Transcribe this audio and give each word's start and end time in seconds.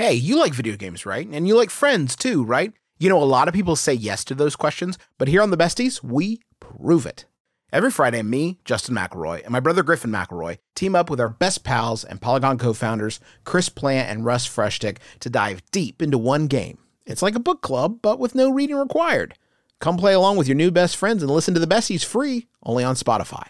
Hey, 0.00 0.14
you 0.14 0.38
like 0.38 0.54
video 0.54 0.76
games, 0.76 1.04
right? 1.04 1.28
And 1.30 1.46
you 1.46 1.54
like 1.54 1.68
friends 1.68 2.16
too, 2.16 2.42
right? 2.42 2.72
You 2.98 3.10
know, 3.10 3.22
a 3.22 3.24
lot 3.24 3.48
of 3.48 3.54
people 3.54 3.76
say 3.76 3.92
yes 3.92 4.24
to 4.24 4.34
those 4.34 4.56
questions, 4.56 4.96
but 5.18 5.28
here 5.28 5.42
on 5.42 5.50
the 5.50 5.58
Besties, 5.58 6.02
we 6.02 6.40
prove 6.58 7.04
it. 7.04 7.26
Every 7.70 7.90
Friday, 7.90 8.22
me, 8.22 8.60
Justin 8.64 8.94
McElroy, 8.94 9.42
and 9.42 9.50
my 9.50 9.60
brother 9.60 9.82
Griffin 9.82 10.10
McElroy 10.10 10.56
team 10.74 10.94
up 10.96 11.10
with 11.10 11.20
our 11.20 11.28
best 11.28 11.64
pals 11.64 12.02
and 12.02 12.18
Polygon 12.18 12.56
co 12.56 12.72
founders, 12.72 13.20
Chris 13.44 13.68
Plant 13.68 14.08
and 14.08 14.24
Russ 14.24 14.48
Frushtick, 14.48 15.00
to 15.18 15.28
dive 15.28 15.60
deep 15.70 16.00
into 16.00 16.16
one 16.16 16.46
game. 16.46 16.78
It's 17.04 17.20
like 17.20 17.34
a 17.34 17.38
book 17.38 17.60
club, 17.60 17.98
but 18.00 18.18
with 18.18 18.34
no 18.34 18.48
reading 18.48 18.76
required. 18.76 19.34
Come 19.80 19.98
play 19.98 20.14
along 20.14 20.38
with 20.38 20.48
your 20.48 20.56
new 20.56 20.70
best 20.70 20.96
friends 20.96 21.22
and 21.22 21.30
listen 21.30 21.52
to 21.52 21.60
the 21.60 21.66
Besties 21.66 22.06
free, 22.06 22.46
only 22.62 22.84
on 22.84 22.94
Spotify. 22.94 23.48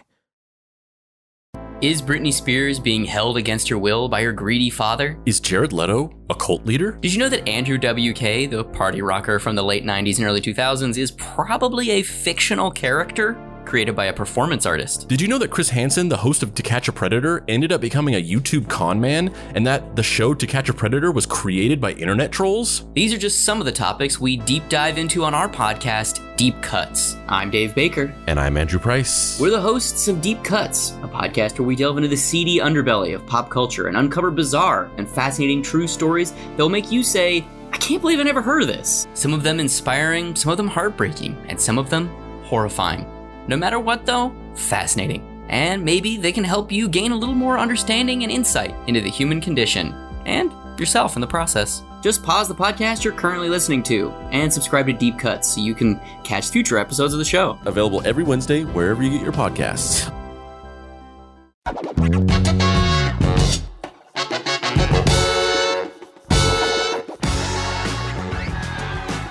Is 1.81 1.99
Britney 1.99 2.31
Spears 2.31 2.79
being 2.79 3.05
held 3.05 3.37
against 3.37 3.67
her 3.69 3.77
will 3.79 4.07
by 4.07 4.21
her 4.21 4.31
greedy 4.31 4.69
father? 4.69 5.17
Is 5.25 5.39
Jared 5.39 5.73
Leto 5.73 6.15
a 6.29 6.35
cult 6.35 6.63
leader? 6.63 6.91
Did 7.01 7.11
you 7.11 7.17
know 7.17 7.27
that 7.29 7.49
Andrew 7.49 7.79
W.K., 7.79 8.45
the 8.45 8.63
party 8.63 9.01
rocker 9.01 9.39
from 9.39 9.55
the 9.55 9.63
late 9.63 9.83
90s 9.83 10.19
and 10.19 10.27
early 10.27 10.41
2000s, 10.41 10.95
is 10.95 11.09
probably 11.09 11.89
a 11.89 12.03
fictional 12.03 12.69
character? 12.69 13.35
Created 13.65 13.95
by 13.95 14.05
a 14.05 14.13
performance 14.13 14.65
artist. 14.65 15.07
Did 15.07 15.21
you 15.21 15.27
know 15.27 15.37
that 15.37 15.51
Chris 15.51 15.69
Hansen, 15.69 16.09
the 16.09 16.17
host 16.17 16.43
of 16.43 16.53
To 16.55 16.61
Catch 16.61 16.87
a 16.87 16.91
Predator, 16.91 17.43
ended 17.47 17.71
up 17.71 17.81
becoming 17.81 18.15
a 18.15 18.23
YouTube 18.23 18.67
con 18.69 18.99
man 18.99 19.33
and 19.55 19.65
that 19.65 19.95
the 19.95 20.03
show 20.03 20.33
To 20.33 20.47
Catch 20.47 20.69
a 20.69 20.73
Predator 20.73 21.11
was 21.11 21.25
created 21.25 21.79
by 21.79 21.91
internet 21.93 22.31
trolls? 22.31 22.85
These 22.93 23.13
are 23.13 23.17
just 23.17 23.45
some 23.45 23.59
of 23.59 23.65
the 23.65 23.71
topics 23.71 24.19
we 24.19 24.37
deep 24.37 24.67
dive 24.69 24.97
into 24.97 25.23
on 25.23 25.33
our 25.33 25.49
podcast, 25.49 26.19
Deep 26.37 26.61
Cuts. 26.61 27.17
I'm 27.27 27.49
Dave 27.49 27.75
Baker. 27.75 28.13
And 28.27 28.39
I'm 28.39 28.57
Andrew 28.57 28.79
Price. 28.79 29.39
We're 29.39 29.51
the 29.51 29.61
hosts 29.61 30.07
of 30.07 30.21
Deep 30.21 30.43
Cuts, 30.43 30.91
a 31.03 31.07
podcast 31.07 31.59
where 31.59 31.67
we 31.67 31.75
delve 31.75 31.97
into 31.97 32.09
the 32.09 32.17
seedy 32.17 32.57
underbelly 32.57 33.13
of 33.13 33.25
pop 33.27 33.49
culture 33.49 33.87
and 33.87 33.97
uncover 33.97 34.31
bizarre 34.31 34.89
and 34.97 35.07
fascinating 35.07 35.61
true 35.61 35.87
stories 35.87 36.31
that'll 36.51 36.69
make 36.69 36.91
you 36.91 37.03
say, 37.03 37.45
I 37.71 37.77
can't 37.77 38.01
believe 38.01 38.19
I 38.19 38.23
never 38.23 38.41
heard 38.41 38.63
of 38.63 38.67
this. 38.67 39.07
Some 39.13 39.33
of 39.33 39.43
them 39.43 39.59
inspiring, 39.59 40.35
some 40.35 40.51
of 40.51 40.57
them 40.57 40.67
heartbreaking, 40.67 41.37
and 41.47 41.59
some 41.59 41.77
of 41.77 41.89
them 41.89 42.07
horrifying. 42.43 43.05
No 43.47 43.57
matter 43.57 43.79
what, 43.79 44.05
though, 44.05 44.33
fascinating. 44.55 45.27
And 45.49 45.83
maybe 45.83 46.17
they 46.17 46.31
can 46.31 46.43
help 46.43 46.71
you 46.71 46.87
gain 46.87 47.11
a 47.11 47.15
little 47.15 47.35
more 47.35 47.57
understanding 47.57 48.23
and 48.23 48.31
insight 48.31 48.75
into 48.87 49.01
the 49.01 49.09
human 49.09 49.41
condition 49.41 49.93
and 50.25 50.51
yourself 50.79 51.15
in 51.15 51.21
the 51.21 51.27
process. 51.27 51.83
Just 52.01 52.23
pause 52.23 52.47
the 52.47 52.55
podcast 52.55 53.03
you're 53.03 53.13
currently 53.13 53.49
listening 53.49 53.83
to 53.83 54.11
and 54.31 54.51
subscribe 54.51 54.87
to 54.87 54.93
Deep 54.93 55.19
Cuts 55.19 55.53
so 55.53 55.61
you 55.61 55.75
can 55.75 55.99
catch 56.23 56.49
future 56.49 56.77
episodes 56.77 57.13
of 57.13 57.19
the 57.19 57.25
show. 57.25 57.59
Available 57.65 58.01
every 58.05 58.23
Wednesday 58.23 58.63
wherever 58.63 59.03
you 59.03 59.09
get 59.09 59.21
your 59.21 59.33
podcasts. 59.33 60.09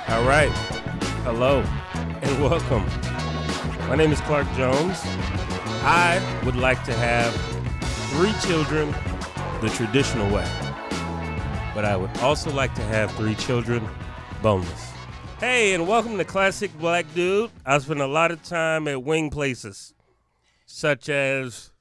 All 0.08 0.24
right. 0.26 0.50
Hello 1.24 1.60
and 2.22 2.42
welcome 2.42 2.84
my 3.90 3.96
name 3.96 4.12
is 4.12 4.20
Clark 4.20 4.46
Jones. 4.52 5.00
I 5.82 6.22
would 6.44 6.54
like 6.54 6.84
to 6.84 6.94
have 6.94 7.34
three 8.10 8.32
children 8.48 8.92
the 9.60 9.68
traditional 9.74 10.32
way, 10.32 10.48
but 11.74 11.84
I 11.84 11.96
would 11.96 12.16
also 12.18 12.52
like 12.52 12.72
to 12.76 12.82
have 12.82 13.10
three 13.16 13.34
children 13.34 13.84
boneless. 14.42 14.92
Hey, 15.40 15.74
and 15.74 15.88
welcome 15.88 16.16
to 16.18 16.24
Classic 16.24 16.72
Black 16.78 17.04
Dude. 17.16 17.50
I 17.66 17.78
spend 17.78 18.00
a 18.00 18.06
lot 18.06 18.30
of 18.30 18.40
time 18.44 18.86
at 18.86 19.02
wing 19.02 19.28
places, 19.28 19.92
such 20.66 21.08
as 21.08 21.72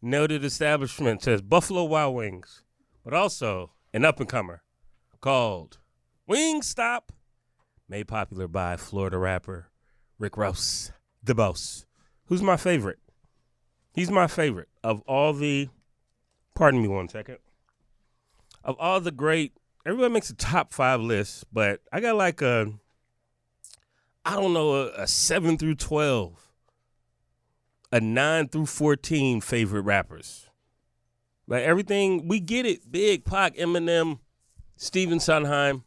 noted 0.00 0.46
establishments 0.46 1.28
as 1.28 1.42
Buffalo 1.42 1.84
Wild 1.84 2.14
Wings, 2.14 2.62
but 3.04 3.12
also 3.12 3.72
an 3.92 4.06
up 4.06 4.20
and 4.20 4.28
comer 4.28 4.62
called 5.20 5.80
Wingstop, 6.26 7.10
made 7.90 8.08
popular 8.08 8.48
by 8.48 8.78
Florida 8.78 9.18
rapper 9.18 9.68
Rick 10.18 10.38
Ross 10.38 10.92
the 11.22 11.34
boss. 11.34 11.86
Who's 12.26 12.42
my 12.42 12.56
favorite? 12.56 12.98
He's 13.94 14.10
my 14.10 14.26
favorite 14.26 14.68
of 14.82 15.02
all 15.02 15.32
the. 15.32 15.68
Pardon 16.54 16.82
me 16.82 16.88
one 16.88 17.08
second. 17.08 17.38
Of 18.64 18.76
all 18.78 19.00
the 19.00 19.10
great, 19.10 19.52
everybody 19.84 20.12
makes 20.12 20.30
a 20.30 20.34
top 20.34 20.72
five 20.72 21.00
list, 21.00 21.44
but 21.52 21.80
I 21.92 22.00
got 22.00 22.16
like 22.16 22.42
a, 22.42 22.72
I 24.24 24.36
don't 24.36 24.52
know, 24.52 24.74
a, 24.74 25.02
a 25.02 25.06
seven 25.06 25.58
through 25.58 25.76
twelve, 25.76 26.52
a 27.90 28.00
nine 28.00 28.48
through 28.48 28.66
fourteen 28.66 29.40
favorite 29.40 29.82
rappers. 29.82 30.48
Like 31.48 31.64
everything, 31.64 32.28
we 32.28 32.38
get 32.38 32.66
it. 32.66 32.90
Big 32.90 33.24
Pac, 33.24 33.56
Eminem, 33.56 34.20
Steven 34.76 35.18
Sondheim, 35.18 35.84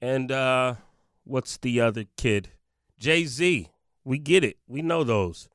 and 0.00 0.32
uh, 0.32 0.76
what's 1.24 1.58
the 1.58 1.80
other 1.80 2.04
kid? 2.16 2.50
Jay 2.98 3.24
Z. 3.24 3.68
We 4.04 4.18
get 4.18 4.44
it. 4.44 4.58
We 4.66 4.82
know 4.82 5.04
those. 5.04 5.48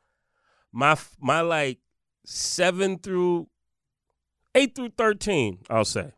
My 0.72 0.98
my 1.20 1.42
like 1.42 1.80
seven 2.26 3.00
through 3.00 3.48
eight 4.56 4.76
through 4.76 4.92
thirteen, 4.98 5.60
I'll 5.70 5.86
say. 5.86 6.12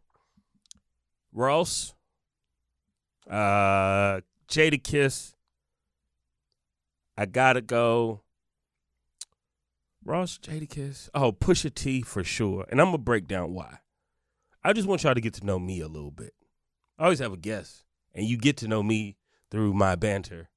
Ross, 1.31 1.93
uh, 3.29 4.21
Jadakiss. 4.47 5.33
I 7.17 7.25
gotta 7.25 7.61
go. 7.61 8.21
Ross, 10.03 10.39
Jadakiss. 10.39 11.09
Oh, 11.13 11.31
Pusha 11.31 11.73
T 11.73 12.01
for 12.01 12.23
sure. 12.23 12.65
And 12.69 12.79
I'm 12.81 12.87
gonna 12.87 12.97
break 12.97 13.27
down 13.27 13.53
why. 13.53 13.79
I 14.63 14.73
just 14.73 14.87
want 14.87 15.03
y'all 15.03 15.13
to 15.13 15.21
get 15.21 15.33
to 15.35 15.45
know 15.45 15.59
me 15.59 15.81
a 15.81 15.87
little 15.87 16.11
bit. 16.11 16.33
I 16.97 17.03
always 17.03 17.19
have 17.19 17.33
a 17.33 17.37
guest, 17.37 17.83
and 18.13 18.25
you 18.25 18.37
get 18.37 18.57
to 18.57 18.67
know 18.67 18.83
me 18.83 19.17
through 19.51 19.73
my 19.73 19.95
banter. 19.95 20.49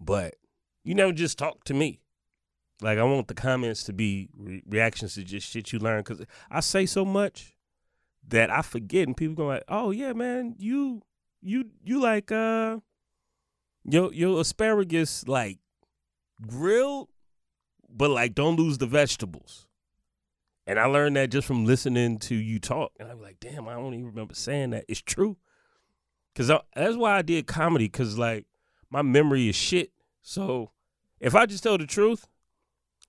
But 0.00 0.36
you 0.84 0.94
never 0.94 1.12
just 1.12 1.38
talk 1.38 1.64
to 1.64 1.74
me. 1.74 2.00
Like 2.80 2.98
I 2.98 3.02
want 3.04 3.28
the 3.28 3.34
comments 3.34 3.82
to 3.84 3.92
be 3.92 4.28
re- 4.36 4.62
reactions 4.66 5.14
to 5.14 5.24
just 5.24 5.48
shit 5.50 5.72
you 5.72 5.78
learn 5.78 6.02
because 6.02 6.24
I 6.50 6.60
say 6.60 6.86
so 6.86 7.04
much 7.04 7.56
that 8.28 8.50
I 8.50 8.62
forget, 8.62 9.06
and 9.06 9.16
people 9.16 9.34
go 9.34 9.46
like, 9.46 9.64
"Oh 9.68 9.90
yeah, 9.90 10.12
man, 10.12 10.54
you 10.58 11.02
you 11.40 11.70
you 11.82 12.00
like 12.00 12.30
uh 12.30 12.78
your 13.84 14.12
your 14.12 14.40
asparagus 14.40 15.26
like 15.26 15.58
grilled, 16.46 17.08
but 17.88 18.10
like 18.10 18.34
don't 18.34 18.56
lose 18.56 18.78
the 18.78 18.86
vegetables." 18.86 19.66
And 20.66 20.78
I 20.78 20.86
learned 20.86 21.16
that 21.16 21.30
just 21.30 21.46
from 21.46 21.66
listening 21.66 22.18
to 22.20 22.34
you 22.34 22.58
talk, 22.58 22.92
and 22.98 23.10
I'm 23.10 23.20
like, 23.20 23.38
"Damn, 23.40 23.68
I 23.68 23.74
don't 23.74 23.94
even 23.94 24.06
remember 24.06 24.34
saying 24.34 24.70
that." 24.70 24.84
It's 24.88 25.02
true, 25.02 25.36
cause 26.34 26.48
that's 26.48 26.96
why 26.96 27.16
I 27.16 27.22
did 27.22 27.46
comedy, 27.46 27.88
cause 27.88 28.18
like 28.18 28.46
my 28.90 29.02
memory 29.02 29.48
is 29.48 29.56
shit. 29.56 29.92
So 30.22 30.70
if 31.24 31.34
I 31.34 31.46
just 31.46 31.62
tell 31.62 31.78
the 31.78 31.86
truth, 31.86 32.26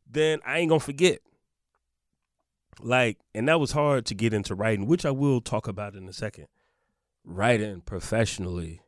then 0.09 0.39
I 0.45 0.59
ain't 0.59 0.69
gonna 0.69 0.79
forget. 0.79 1.19
Like, 2.79 3.17
and 3.33 3.47
that 3.49 3.59
was 3.59 3.73
hard 3.73 4.05
to 4.05 4.15
get 4.15 4.33
into 4.33 4.55
writing, 4.55 4.87
which 4.87 5.05
I 5.05 5.11
will 5.11 5.41
talk 5.41 5.67
about 5.67 5.95
in 5.95 6.07
a 6.07 6.13
second. 6.13 6.47
Writing 7.25 7.81
professionally 7.81 8.79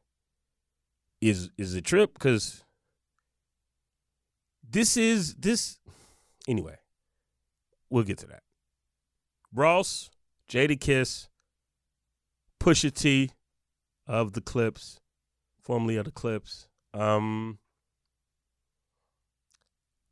is 1.20 1.50
is 1.58 1.74
a 1.74 1.82
trip 1.82 2.14
because 2.14 2.64
this 4.64 4.96
is 4.96 5.36
this 5.36 5.78
anyway. 6.48 6.78
We'll 7.90 8.06
get 8.06 8.20
to 8.20 8.28
that. 8.28 8.44
Ross, 9.54 10.10
Jadakiss, 10.50 11.28
Pusha 12.62 12.94
T 12.94 13.32
of 14.06 14.32
the 14.34 14.42
Clipse, 14.42 15.02
formerly 15.60 15.98
of 15.98 16.06
the 16.06 16.12
Clipse. 16.12 16.70
Um, 16.94 17.60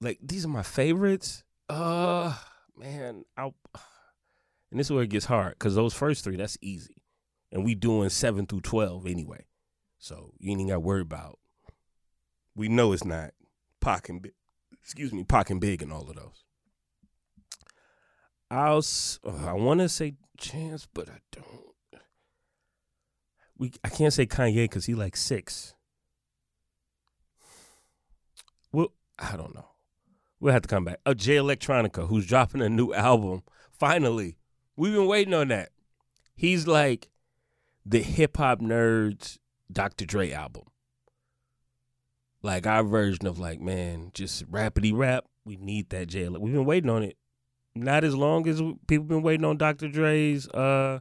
like 0.01 0.19
these 0.21 0.45
are 0.45 0.49
my 0.49 0.63
favorites. 0.63 1.43
Uh 1.69 2.37
man, 2.77 3.25
I 3.37 3.43
and 4.71 4.79
this 4.79 4.87
is 4.87 4.91
where 4.91 5.03
it 5.03 5.09
gets 5.09 5.25
hard 5.25 5.53
because 5.53 5.75
those 5.75 5.93
first 5.93 6.23
three, 6.23 6.35
that's 6.35 6.57
easy. 6.61 7.03
And 7.51 7.63
we 7.63 7.75
doing 7.75 8.09
seven 8.09 8.45
through 8.45 8.61
twelve 8.61 9.05
anyway. 9.05 9.45
So 9.97 10.33
you 10.39 10.51
ain't 10.51 10.69
got 10.69 10.75
to 10.75 10.79
worry 10.79 11.01
about. 11.01 11.39
We 12.55 12.67
know 12.67 12.91
it's 12.91 13.05
not 13.05 13.31
Pac 13.81 14.09
and 14.09 14.27
excuse 14.81 15.11
me, 15.11 15.23
Pac 15.23 15.49
and 15.49 15.61
Big 15.61 15.81
and 15.81 15.91
all 15.91 16.09
of 16.09 16.15
those. 16.15 16.43
I'll 18.51 18.83
uh, 19.25 19.47
I 19.47 19.53
want 19.53 19.79
to 19.79 19.89
say 19.89 20.13
Chance, 20.37 20.87
but 20.93 21.09
I 21.09 21.19
don't. 21.31 22.01
We 23.57 23.71
I 23.83 23.89
can't 23.89 24.13
say 24.13 24.25
Kanye 24.25 24.65
because 24.65 24.85
he 24.85 24.93
like 24.93 25.15
six. 25.15 25.75
Well, 28.71 28.91
I 29.17 29.37
don't 29.37 29.55
know. 29.55 29.69
We'll 30.45 30.53
have 30.53 30.61
to 30.61 30.67
come 30.67 30.85
back. 30.85 30.99
Oh, 31.07 31.15
Jay 31.15 31.37
Electronica, 31.37 32.07
who's 32.07 32.27
dropping 32.27 32.61
a 32.61 32.69
new 32.69 32.93
album. 32.93 33.41
Finally. 33.71 34.37
We've 34.75 34.93
been 34.93 35.07
waiting 35.07 35.33
on 35.33 35.47
that. 35.47 35.69
He's 36.35 36.67
like 36.67 37.09
the 37.83 38.03
hip 38.03 38.37
hop 38.37 38.59
nerds 38.61 39.39
Dr. 39.71 40.05
Dre 40.05 40.31
album. 40.31 40.65
Like 42.43 42.67
our 42.67 42.83
version 42.83 43.25
of 43.25 43.39
like, 43.39 43.59
man, 43.59 44.11
just 44.13 44.45
rapidy 44.51 44.95
rap. 44.95 45.25
We 45.45 45.55
need 45.55 45.89
that 45.89 46.09
Jay. 46.09 46.29
We've 46.29 46.53
been 46.53 46.63
waiting 46.63 46.91
on 46.91 47.01
it. 47.01 47.17
Not 47.73 48.03
as 48.03 48.15
long 48.15 48.47
as 48.47 48.61
people 48.85 49.07
been 49.07 49.23
waiting 49.23 49.45
on 49.45 49.57
Dr. 49.57 49.87
Dre's 49.87 50.47
uh 50.49 50.99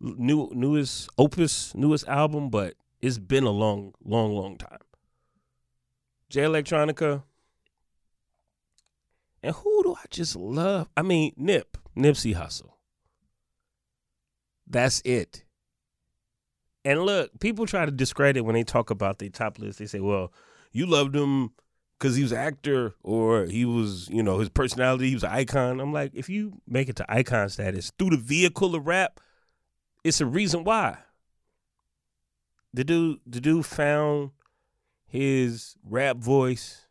new 0.00 0.50
newest 0.52 1.10
opus, 1.16 1.76
newest 1.76 2.08
album, 2.08 2.50
but 2.50 2.74
it's 3.00 3.18
been 3.18 3.44
a 3.44 3.50
long, 3.50 3.94
long, 4.04 4.34
long 4.34 4.58
time. 4.58 4.80
Jay 6.28 6.42
Electronica. 6.42 7.22
And 9.44 9.54
who 9.54 9.82
do 9.82 9.94
I 9.94 10.06
just 10.08 10.36
love? 10.36 10.88
I 10.96 11.02
mean, 11.02 11.34
Nip, 11.36 11.76
Nipsey 11.94 12.34
Hussle. 12.34 12.70
That's 14.66 15.02
it. 15.04 15.44
And 16.82 17.02
look, 17.02 17.38
people 17.40 17.66
try 17.66 17.84
to 17.84 17.92
discredit 17.92 18.46
when 18.46 18.54
they 18.54 18.64
talk 18.64 18.88
about 18.88 19.18
the 19.18 19.28
top 19.28 19.58
list. 19.58 19.78
They 19.78 19.86
say, 19.86 20.00
well, 20.00 20.32
you 20.72 20.86
loved 20.86 21.14
him 21.14 21.50
because 21.98 22.16
he 22.16 22.22
was 22.22 22.32
an 22.32 22.38
actor 22.38 22.94
or 23.02 23.44
he 23.44 23.66
was, 23.66 24.08
you 24.08 24.22
know, 24.22 24.38
his 24.38 24.48
personality, 24.48 25.08
he 25.08 25.14
was 25.14 25.24
an 25.24 25.32
icon. 25.32 25.78
I'm 25.78 25.92
like, 25.92 26.12
if 26.14 26.30
you 26.30 26.62
make 26.66 26.88
it 26.88 26.96
to 26.96 27.12
icon 27.12 27.50
status 27.50 27.92
through 27.98 28.10
the 28.10 28.16
vehicle 28.16 28.74
of 28.74 28.86
rap, 28.86 29.20
it's 30.02 30.22
a 30.22 30.26
reason 30.26 30.64
why. 30.64 30.96
The 32.72 32.82
dude, 32.82 33.20
the 33.26 33.42
dude 33.42 33.66
found 33.66 34.30
his 35.06 35.76
rap 35.84 36.16
voice. 36.16 36.83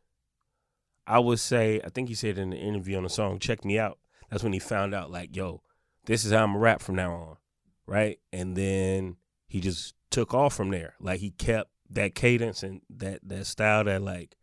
I 1.05 1.19
would 1.19 1.39
say, 1.39 1.81
I 1.83 1.89
think 1.89 2.09
he 2.09 2.15
said 2.15 2.37
in 2.37 2.51
the 2.51 2.57
interview 2.57 2.97
on 2.97 3.03
the 3.03 3.09
song, 3.09 3.39
check 3.39 3.65
me 3.65 3.77
out. 3.77 3.99
That's 4.29 4.43
when 4.43 4.53
he 4.53 4.59
found 4.59 4.95
out, 4.95 5.11
like, 5.11 5.35
yo, 5.35 5.61
this 6.05 6.25
is 6.25 6.31
how 6.31 6.43
I'm 6.43 6.55
a 6.55 6.59
rap 6.59 6.81
from 6.81 6.95
now 6.95 7.13
on. 7.13 7.37
Right. 7.85 8.19
And 8.31 8.55
then 8.55 9.17
he 9.47 9.59
just 9.59 9.93
took 10.09 10.33
off 10.33 10.55
from 10.55 10.69
there. 10.69 10.95
Like 10.99 11.19
he 11.19 11.31
kept 11.31 11.69
that 11.89 12.15
cadence 12.15 12.63
and 12.63 12.81
that 12.89 13.19
that 13.23 13.45
style 13.45 13.83
that 13.83 14.01
like 14.01 14.35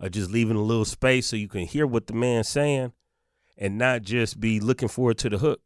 uh, 0.00 0.08
just 0.08 0.30
leaving 0.30 0.56
a 0.56 0.62
little 0.62 0.84
space 0.84 1.26
so 1.26 1.36
you 1.36 1.48
can 1.48 1.66
hear 1.66 1.86
what 1.86 2.06
the 2.06 2.12
man's 2.12 2.48
saying 2.48 2.92
and 3.56 3.78
not 3.78 4.02
just 4.02 4.40
be 4.40 4.60
looking 4.60 4.88
forward 4.88 5.18
to 5.18 5.28
the 5.28 5.38
hook. 5.38 5.60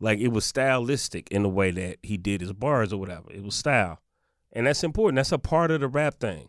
Like 0.00 0.18
it 0.20 0.28
was 0.28 0.44
stylistic 0.44 1.28
in 1.30 1.42
the 1.42 1.48
way 1.48 1.70
that 1.72 1.98
he 2.02 2.16
did 2.16 2.40
his 2.40 2.52
bars 2.52 2.92
or 2.92 2.98
whatever. 2.98 3.30
It 3.32 3.42
was 3.42 3.56
style. 3.56 4.00
And 4.52 4.66
that's 4.66 4.84
important. 4.84 5.16
That's 5.16 5.32
a 5.32 5.38
part 5.38 5.70
of 5.70 5.80
the 5.80 5.88
rap 5.88 6.20
thing. 6.20 6.48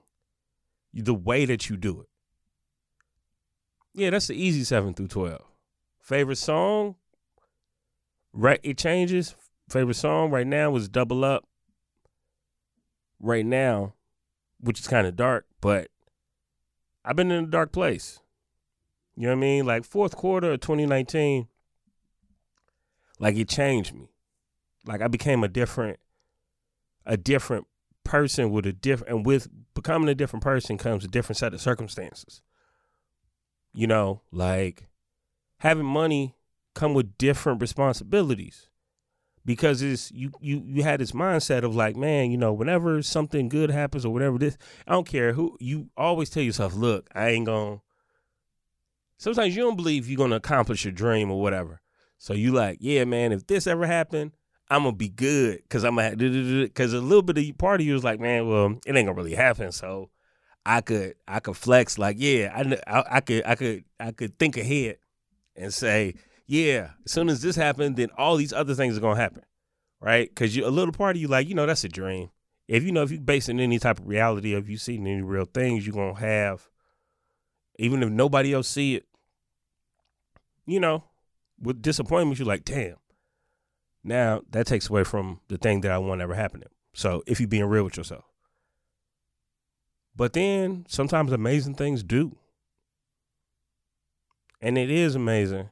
The 0.94 1.14
way 1.14 1.46
that 1.46 1.70
you 1.70 1.78
do 1.78 2.02
it. 2.02 2.09
Yeah, 3.94 4.12
that's 4.12 4.28
the 4.28 4.36
easy 4.36 4.64
7 4.64 4.94
through 4.94 5.08
12. 5.08 5.42
Favorite 6.02 6.38
song? 6.38 6.96
Right, 8.34 8.60
it 8.64 8.78
changes. 8.78 9.36
Favorite 9.70 9.96
song 9.96 10.32
right 10.32 10.48
now 10.48 10.72
was 10.72 10.88
Double 10.88 11.24
Up. 11.24 11.46
Right 13.20 13.46
now, 13.46 13.94
which 14.60 14.80
is 14.80 14.88
kind 14.88 15.06
of 15.06 15.16
dark, 15.16 15.46
but 15.60 15.90
I've 17.04 17.16
been 17.16 17.32
in 17.32 17.44
a 17.44 17.48
dark 17.48 17.72
place. 17.72 18.20
You 19.16 19.24
know 19.24 19.30
what 19.30 19.38
I 19.38 19.42
mean? 19.42 19.66
Like 19.66 19.84
fourth 19.84 20.16
quarter 20.16 20.54
of 20.54 20.62
2019, 20.62 21.48
like 23.20 23.36
it 23.36 23.50
changed 23.50 23.94
me. 23.94 24.10
Like 24.86 25.02
I 25.02 25.08
became 25.10 25.44
a 25.44 25.50
different, 25.50 26.00
a 27.06 27.18
different 27.18 27.68
person 28.06 28.52
with 28.52 28.66
a 28.66 28.72
different, 28.72 29.14
and 29.14 29.26
with 29.26 29.50
becoming 29.74 30.08
a 30.08 30.16
different 30.16 30.44
person 30.44 30.78
comes 30.78 31.04
a 31.04 31.10
different 31.10 31.38
set 31.38 31.54
of 31.54 31.60
circumstances. 31.60 32.42
You 33.74 33.88
know, 33.88 34.22
like 34.32 34.88
having 35.60 35.86
money 35.86 36.36
come 36.74 36.94
with 36.94 37.18
different 37.18 37.62
responsibilities. 37.62 38.68
Because 39.46 39.82
it's 39.82 40.12
you 40.12 40.32
you 40.42 40.62
you 40.66 40.84
had 40.84 41.00
this 41.00 41.12
mindset 41.12 41.64
of 41.64 41.76
like 41.76 41.96
man 41.96 42.30
you 42.30 42.38
know 42.38 42.54
whenever 42.54 43.02
something 43.02 43.50
good 43.50 43.72
happens 43.72 44.06
or 44.06 44.14
whatever 44.14 44.38
this 44.38 44.58
i 44.86 44.92
don't 44.92 45.08
care 45.08 45.34
who 45.34 45.58
you 45.60 45.90
always 45.98 46.30
tell 46.30 46.44
yourself 46.44 46.76
look 46.76 47.10
i 47.16 47.30
ain't 47.30 47.48
gonna 47.48 47.80
sometimes 49.18 49.56
you 49.56 49.64
don't 49.64 49.78
believe 49.78 50.08
you're 50.08 50.18
gonna 50.18 50.36
accomplish 50.36 50.86
your 50.86 50.92
dream 50.92 51.32
or 51.32 51.42
whatever. 51.42 51.82
So 52.20 52.34
you 52.34 52.52
like 52.52 52.78
yeah 52.82 53.06
man 53.06 53.32
if 53.32 53.48
this 53.48 53.66
ever 53.66 53.88
happened 53.88 54.34
i'm 54.70 54.84
gonna 54.84 54.96
be 54.96 55.10
good 55.10 55.64
because 55.64 55.84
i'm 55.84 55.96
gonna 55.96 56.16
because 56.18 56.94
a 56.94 57.00
little 57.00 57.24
bit 57.24 57.38
of 57.38 57.58
part 57.58 57.80
of 57.80 57.88
you 57.88 57.96
is 57.96 58.04
like 58.04 58.20
man 58.20 58.48
well 58.48 58.78
it 58.86 58.96
ain't 58.96 59.08
gonna 59.08 59.14
really 59.14 59.36
happen 59.36 59.72
so 59.72 60.12
i 60.66 60.82
could 60.82 61.16
i 61.28 61.40
could 61.40 61.58
flex 61.58 61.98
like 61.98 62.18
yeah 62.20 62.52
i, 62.56 62.98
I, 63.00 63.04
I 63.18 63.22
could 63.22 63.46
i 63.46 63.56
could 63.56 63.84
i 64.00 64.12
could 64.12 64.38
think 64.38 64.58
ahead 64.58 64.98
and 65.56 65.74
say 65.74 66.16
yeah, 66.50 66.90
as 67.06 67.12
soon 67.12 67.30
as 67.30 67.44
this 67.44 67.56
happened, 67.56 67.96
then 67.96 68.10
all 68.18 68.36
these 68.36 68.54
other 68.54 68.74
things 68.74 68.98
are 68.98 69.02
gonna 69.02 69.20
happen, 69.20 69.44
right? 70.02 70.28
Because 70.28 70.56
you 70.56 70.66
a 70.66 70.70
little 70.70 70.92
part 70.92 71.16
of 71.16 71.22
you 71.22 71.28
like, 71.28 71.48
you 71.48 71.54
know, 71.54 71.68
that's 71.68 71.84
a 71.84 71.90
dream. 71.90 72.32
If 72.68 72.84
you 72.84 72.92
know 72.92 73.04
if 73.04 73.12
you 73.12 73.20
base 73.20 73.50
in 73.50 73.60
any 73.60 73.78
type 73.78 74.00
of 74.00 74.08
reality, 74.08 74.56
if 74.56 74.68
you 74.68 74.78
seen 74.78 75.06
any 75.06 75.22
real 75.22 75.46
things, 75.46 75.86
you're 75.86 75.94
gonna 75.94 76.20
have, 76.20 76.68
even 77.78 78.02
if 78.02 78.10
nobody 78.10 78.52
else 78.52 78.68
see 78.68 78.96
it, 78.96 79.06
you 80.66 80.80
know, 80.80 81.04
with 81.62 81.84
disappointment, 81.84 82.40
you're 82.40 82.48
like, 82.48 82.66
damn. 82.66 82.96
Now 84.04 84.42
that 84.50 84.66
takes 84.66 84.90
away 84.90 85.04
from 85.04 85.42
the 85.50 85.58
thing 85.60 85.82
that 85.82 85.92
I 85.92 86.00
want 86.00 86.20
ever 86.20 86.34
happening. 86.34 86.70
So 86.96 87.22
if 87.28 87.40
you're 87.40 87.48
being 87.48 87.66
real 87.66 87.84
with 87.84 87.96
yourself. 87.96 88.26
But 90.16 90.34
then 90.34 90.86
sometimes 90.88 91.32
amazing 91.32 91.76
things 91.76 92.04
do. 92.04 92.36
And 94.62 94.78
it 94.78 94.92
is 94.92 95.16
amazing 95.16 95.70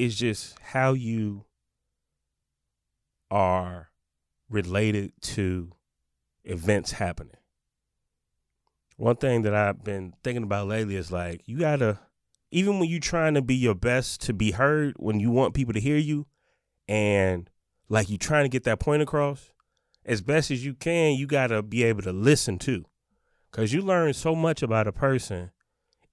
it's 0.00 0.14
just 0.14 0.58
how 0.60 0.94
you 0.94 1.44
are 3.30 3.90
related 4.48 5.12
to 5.20 5.72
events 6.44 6.92
happening. 6.92 7.36
One 8.96 9.16
thing 9.16 9.42
that 9.42 9.54
I've 9.54 9.84
been 9.84 10.14
thinking 10.24 10.42
about 10.42 10.68
lately 10.68 10.96
is 10.96 11.12
like 11.12 11.42
you 11.46 11.58
gotta 11.58 11.98
even 12.50 12.78
when 12.78 12.88
you're 12.88 12.98
trying 12.98 13.34
to 13.34 13.42
be 13.42 13.54
your 13.54 13.74
best 13.74 14.22
to 14.22 14.32
be 14.32 14.52
heard, 14.52 14.94
when 14.98 15.20
you 15.20 15.30
want 15.30 15.54
people 15.54 15.72
to 15.74 15.80
hear 15.80 15.96
you, 15.96 16.26
and 16.88 17.48
like 17.88 18.08
you're 18.08 18.18
trying 18.18 18.44
to 18.44 18.48
get 18.48 18.64
that 18.64 18.80
point 18.80 19.02
across, 19.02 19.52
as 20.04 20.20
best 20.20 20.50
as 20.50 20.64
you 20.64 20.74
can, 20.74 21.14
you 21.14 21.26
gotta 21.26 21.62
be 21.62 21.84
able 21.84 22.02
to 22.02 22.12
listen 22.12 22.58
to. 22.60 22.84
Cause 23.52 23.72
you 23.72 23.82
learn 23.82 24.12
so 24.12 24.34
much 24.34 24.62
about 24.62 24.86
a 24.86 24.92
person 24.92 25.50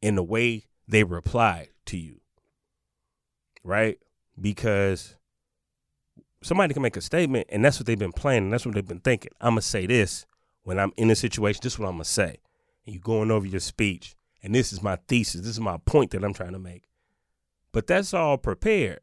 in 0.01 0.15
the 0.15 0.23
way 0.23 0.65
they 0.87 1.03
reply 1.03 1.69
to 1.85 1.97
you 1.97 2.21
right? 3.67 3.99
Because 4.39 5.17
somebody 6.41 6.73
can 6.73 6.81
make 6.81 6.95
a 6.95 7.01
statement 7.01 7.47
and 7.49 7.63
that's 7.63 7.79
what 7.79 7.85
they've 7.85 7.99
been 7.99 8.13
planning. 8.13 8.49
That's 8.49 8.65
what 8.65 8.73
they've 8.73 8.87
been 8.87 9.01
thinking. 9.01 9.31
I'm 9.41 9.51
going 9.51 9.61
to 9.61 9.67
say 9.67 9.85
this 9.85 10.25
when 10.63 10.79
I'm 10.79 10.93
in 10.95 11.11
a 11.11 11.15
situation. 11.15 11.59
This 11.61 11.73
is 11.73 11.79
what 11.79 11.89
I'm 11.89 11.97
to 11.97 12.05
say. 12.05 12.37
And 12.85 12.95
you're 12.95 13.01
going 13.01 13.29
over 13.29 13.45
your 13.45 13.59
speech. 13.59 14.15
And 14.41 14.55
this 14.55 14.71
is 14.71 14.81
my 14.81 14.97
thesis. 15.07 15.41
This 15.41 15.51
is 15.51 15.59
my 15.59 15.77
point 15.85 16.11
that 16.11 16.23
I'm 16.23 16.33
trying 16.33 16.53
to 16.53 16.59
make. 16.59 16.83
But 17.73 17.87
that's 17.87 18.13
all 18.13 18.37
prepared. 18.37 19.01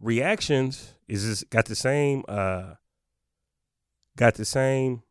Reactions 0.00 0.94
is 1.06 1.24
just 1.24 1.50
got 1.50 1.66
the 1.66 1.76
same, 1.76 2.24
uh, 2.28 2.74
got 4.16 4.34
the 4.34 4.44
same, 4.44 5.02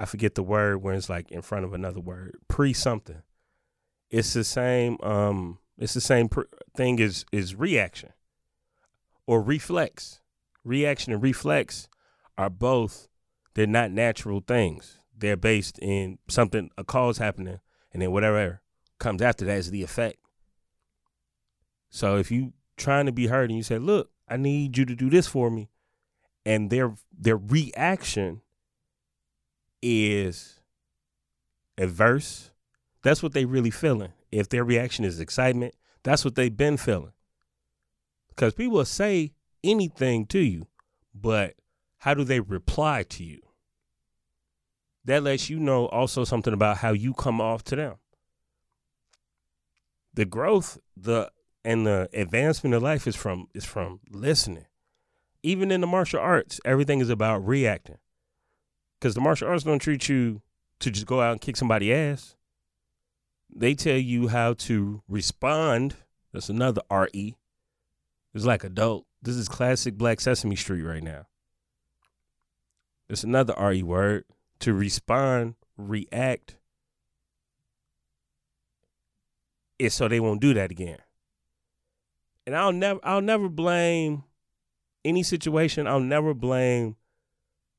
I 0.00 0.06
forget 0.06 0.34
the 0.34 0.42
word 0.42 0.82
when 0.82 0.96
it's 0.96 1.10
like 1.10 1.30
in 1.30 1.42
front 1.42 1.66
of 1.66 1.74
another 1.74 2.00
word, 2.00 2.38
pre 2.48 2.72
something. 2.72 3.22
It's 4.08 4.32
the 4.32 4.44
same, 4.44 4.96
um, 5.02 5.58
it's 5.76 5.92
the 5.92 6.00
same 6.00 6.30
pr- 6.30 6.48
thing 6.74 6.98
as 7.02 7.26
is 7.30 7.54
reaction 7.54 8.14
or 9.26 9.42
reflex. 9.42 10.22
Reaction 10.64 11.12
and 11.12 11.22
reflex 11.22 11.86
are 12.38 12.48
both 12.48 13.08
they're 13.52 13.66
not 13.66 13.90
natural 13.90 14.40
things. 14.40 14.96
They're 15.14 15.36
based 15.36 15.78
in 15.80 16.18
something 16.28 16.70
a 16.78 16.84
cause 16.84 17.18
happening 17.18 17.60
and 17.92 18.00
then 18.00 18.10
whatever 18.10 18.62
comes 18.98 19.20
after 19.20 19.44
that 19.44 19.58
is 19.58 19.70
the 19.70 19.82
effect. 19.82 20.16
So 21.90 22.16
if 22.16 22.30
you 22.30 22.54
trying 22.78 23.04
to 23.04 23.12
be 23.12 23.26
heard 23.26 23.50
and 23.50 23.56
you 23.58 23.62
say, 23.62 23.76
"Look, 23.76 24.10
I 24.26 24.38
need 24.38 24.78
you 24.78 24.86
to 24.86 24.94
do 24.94 25.10
this 25.10 25.26
for 25.26 25.50
me," 25.50 25.68
and 26.46 26.70
their 26.70 26.94
their 27.12 27.36
reaction 27.36 28.40
is 29.82 30.60
adverse, 31.78 32.50
that's 33.02 33.22
what 33.22 33.32
they 33.32 33.44
really 33.44 33.70
feeling 33.70 34.12
if 34.30 34.48
their 34.48 34.64
reaction 34.64 35.04
is 35.04 35.20
excitement, 35.20 35.74
that's 36.02 36.24
what 36.24 36.34
they've 36.34 36.56
been 36.56 36.76
feeling. 36.76 37.12
Because 38.28 38.54
people 38.54 38.78
will 38.78 38.84
say 38.84 39.32
anything 39.62 40.26
to 40.26 40.38
you, 40.38 40.68
but 41.14 41.54
how 41.98 42.14
do 42.14 42.24
they 42.24 42.40
reply 42.40 43.02
to 43.04 43.24
you? 43.24 43.40
That 45.04 45.22
lets 45.22 45.50
you 45.50 45.58
know 45.58 45.86
also 45.86 46.24
something 46.24 46.52
about 46.52 46.78
how 46.78 46.92
you 46.92 47.14
come 47.14 47.40
off 47.40 47.64
to 47.64 47.76
them. 47.76 47.96
The 50.14 50.24
growth, 50.24 50.78
the 50.96 51.30
and 51.64 51.86
the 51.86 52.08
advancement 52.14 52.74
of 52.74 52.82
life 52.82 53.06
is 53.06 53.16
from 53.16 53.48
is 53.54 53.64
from 53.64 54.00
listening. 54.10 54.66
Even 55.42 55.70
in 55.70 55.80
the 55.80 55.86
martial 55.86 56.20
arts, 56.20 56.60
everything 56.64 57.00
is 57.00 57.10
about 57.10 57.46
reacting. 57.46 57.98
Because 59.00 59.14
the 59.14 59.20
martial 59.20 59.48
arts 59.48 59.64
don't 59.64 59.78
treat 59.78 60.08
you 60.08 60.42
to 60.80 60.90
just 60.90 61.06
go 61.06 61.22
out 61.22 61.32
and 61.32 61.40
kick 61.40 61.56
somebody 61.56 61.92
ass 61.92 62.36
they 63.54 63.74
tell 63.74 63.96
you 63.96 64.28
how 64.28 64.54
to 64.54 65.02
respond. 65.08 65.96
That's 66.32 66.48
another 66.48 66.82
RE. 66.90 67.36
It's 68.34 68.44
like 68.44 68.64
adult. 68.64 69.06
This 69.22 69.36
is 69.36 69.48
classic 69.48 69.98
Black 69.98 70.20
Sesame 70.20 70.56
Street 70.56 70.82
right 70.82 71.02
now. 71.02 71.26
It's 73.08 73.24
another 73.24 73.54
RE 73.58 73.82
word. 73.82 74.24
To 74.60 74.74
respond, 74.74 75.54
react. 75.76 76.56
It's 79.78 79.94
so 79.94 80.06
they 80.06 80.20
won't 80.20 80.40
do 80.40 80.54
that 80.54 80.70
again. 80.70 80.98
And 82.46 82.54
I'll 82.54 82.72
never 82.72 83.00
I'll 83.02 83.22
never 83.22 83.48
blame 83.48 84.24
any 85.04 85.22
situation, 85.22 85.86
I'll 85.86 85.98
never 86.00 86.34
blame 86.34 86.96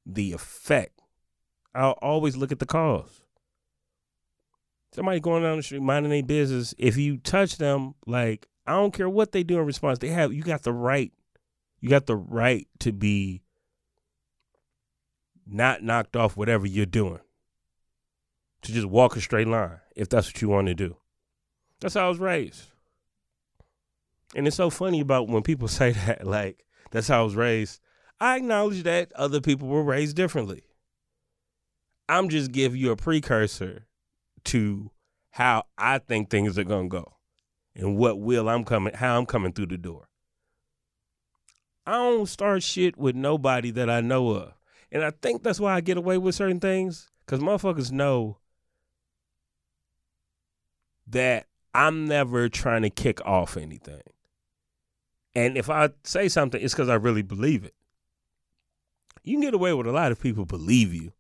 the 0.06 0.34
effect. 0.34 1.01
I'll 1.74 1.98
always 2.02 2.36
look 2.36 2.52
at 2.52 2.60
the 2.60 2.66
cause. 2.66 3.22
Somebody 4.94 5.20
going 5.22 5.44
down 5.44 5.58
the 5.58 5.64
street 5.64 5.82
minding 5.82 6.12
their 6.12 6.24
business, 6.24 6.76
if 6.78 6.98
you 6.98 7.18
touch 7.18 7.58
them, 7.58 7.96
like 8.06 8.48
I 8.68 8.74
don't 8.74 8.94
care 8.94 9.10
what 9.10 9.32
they 9.32 9.44
do 9.44 9.60
in 9.60 9.66
response, 9.66 10.00
they 10.00 10.10
have 10.10 10.34
you 10.34 10.44
got 10.44 10.64
the 10.64 10.74
right, 10.74 11.14
you 11.80 11.90
got 11.90 12.08
the 12.08 12.16
right 12.16 12.68
to 12.80 12.92
be 12.92 13.42
not 15.48 15.84
knocked 15.84 16.16
off 16.16 16.38
whatever 16.38 16.66
you're 16.66 16.86
doing. 16.86 17.20
To 18.64 18.72
just 18.72 18.86
walk 18.86 19.16
a 19.16 19.22
straight 19.22 19.48
line 19.48 19.80
if 19.96 20.08
that's 20.08 20.28
what 20.28 20.42
you 20.42 20.50
want 20.50 20.68
to 20.68 20.76
do. 20.76 20.98
That's 21.80 21.96
how 21.96 22.06
I 22.06 22.10
was 22.10 22.20
raised. 22.20 22.64
And 24.36 24.46
it's 24.46 24.56
so 24.56 24.70
funny 24.70 25.00
about 25.00 25.28
when 25.28 25.42
people 25.42 25.68
say 25.68 25.92
that, 25.92 26.26
like, 26.26 26.64
that's 26.92 27.08
how 27.08 27.22
I 27.22 27.24
was 27.24 27.36
raised. 27.36 27.80
I 28.20 28.38
acknowledge 28.38 28.84
that 28.84 29.12
other 29.14 29.42
people 29.42 29.68
were 29.68 29.84
raised 29.84 30.16
differently. 30.16 30.64
I'm 32.12 32.28
just 32.28 32.52
giving 32.52 32.82
you 32.82 32.92
a 32.92 32.98
precursor 32.98 33.88
to 34.44 34.92
how 35.30 35.64
I 35.78 35.98
think 35.98 36.30
things 36.30 36.60
are 36.60 36.66
gonna 36.66 36.90
go 36.90 37.14
and 37.74 37.96
what 37.96 38.20
will 38.20 38.50
I'm 38.50 38.66
coming 38.66 38.94
how 38.94 39.18
I'm 39.18 39.26
coming 39.26 39.54
through 39.54 39.68
the 39.68 39.78
door. 39.78 40.10
I 41.88 41.94
don't 41.94 42.28
start 42.28 42.64
shit 42.64 42.98
with 42.98 43.16
nobody 43.16 43.72
that 43.72 43.90
I 43.90 44.02
know 44.02 44.32
of. 44.32 44.54
And 44.92 45.06
I 45.06 45.12
think 45.22 45.42
that's 45.42 45.60
why 45.62 45.74
I 45.74 45.80
get 45.80 45.96
away 45.96 46.18
with 46.18 46.36
certain 46.36 46.60
things. 46.60 47.10
Cause 47.28 47.40
motherfuckers 47.40 47.94
know 47.94 48.40
that 51.08 51.48
I'm 51.74 52.10
never 52.10 52.50
trying 52.50 52.82
to 52.82 52.90
kick 52.90 53.26
off 53.26 53.56
anything. 53.56 54.04
And 55.34 55.56
if 55.56 55.70
I 55.70 55.92
say 56.04 56.28
something, 56.28 56.62
it's 56.62 56.74
because 56.74 56.90
I 56.90 56.96
really 56.96 57.22
believe 57.22 57.64
it. 57.64 57.74
You 59.24 59.36
can 59.36 59.42
get 59.42 59.54
away 59.54 59.72
with 59.74 59.88
a 59.88 59.94
lot 59.94 60.12
of 60.12 60.20
people 60.20 60.46
believe 60.46 60.94
you. 60.94 61.14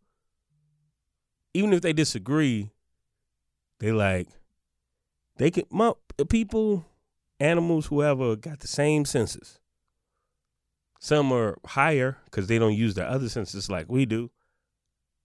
Even 1.53 1.73
if 1.73 1.81
they 1.81 1.93
disagree, 1.93 2.71
they 3.79 3.91
like 3.91 4.27
they 5.37 5.49
can 5.49 5.65
people, 6.29 6.85
animals, 7.39 7.87
whoever 7.87 8.35
got 8.35 8.59
the 8.59 8.67
same 8.67 9.05
senses. 9.05 9.59
Some 10.99 11.31
are 11.31 11.57
higher 11.65 12.17
because 12.25 12.45
they 12.45 12.59
don't 12.59 12.75
use 12.75 12.93
their 12.93 13.07
other 13.07 13.27
senses 13.27 13.69
like 13.69 13.89
we 13.89 14.05
do. 14.05 14.29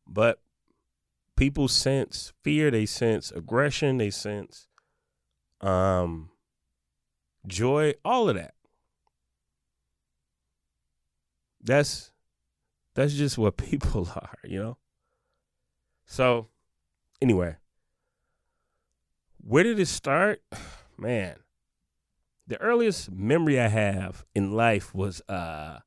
But 0.06 0.40
people 1.36 1.68
sense 1.68 2.32
fear, 2.42 2.70
they 2.70 2.86
sense 2.86 3.30
aggression, 3.30 3.98
they 3.98 4.10
sense 4.10 4.68
um 5.60 6.30
joy, 7.46 7.94
all 8.04 8.28
of 8.28 8.36
that. 8.36 8.54
That's 11.62 12.10
that's 12.94 13.12
just 13.12 13.36
what 13.36 13.56
people 13.58 14.08
are, 14.16 14.38
you 14.44 14.60
know? 14.60 14.78
So 16.06 16.48
anyway, 17.20 17.56
where 19.38 19.64
did 19.64 19.78
it 19.78 19.86
start? 19.86 20.42
Man, 20.98 21.36
the 22.46 22.58
earliest 22.60 23.10
memory 23.10 23.60
I 23.60 23.68
have 23.68 24.24
in 24.34 24.52
life 24.52 24.94
was 24.94 25.20
uh 25.28 25.80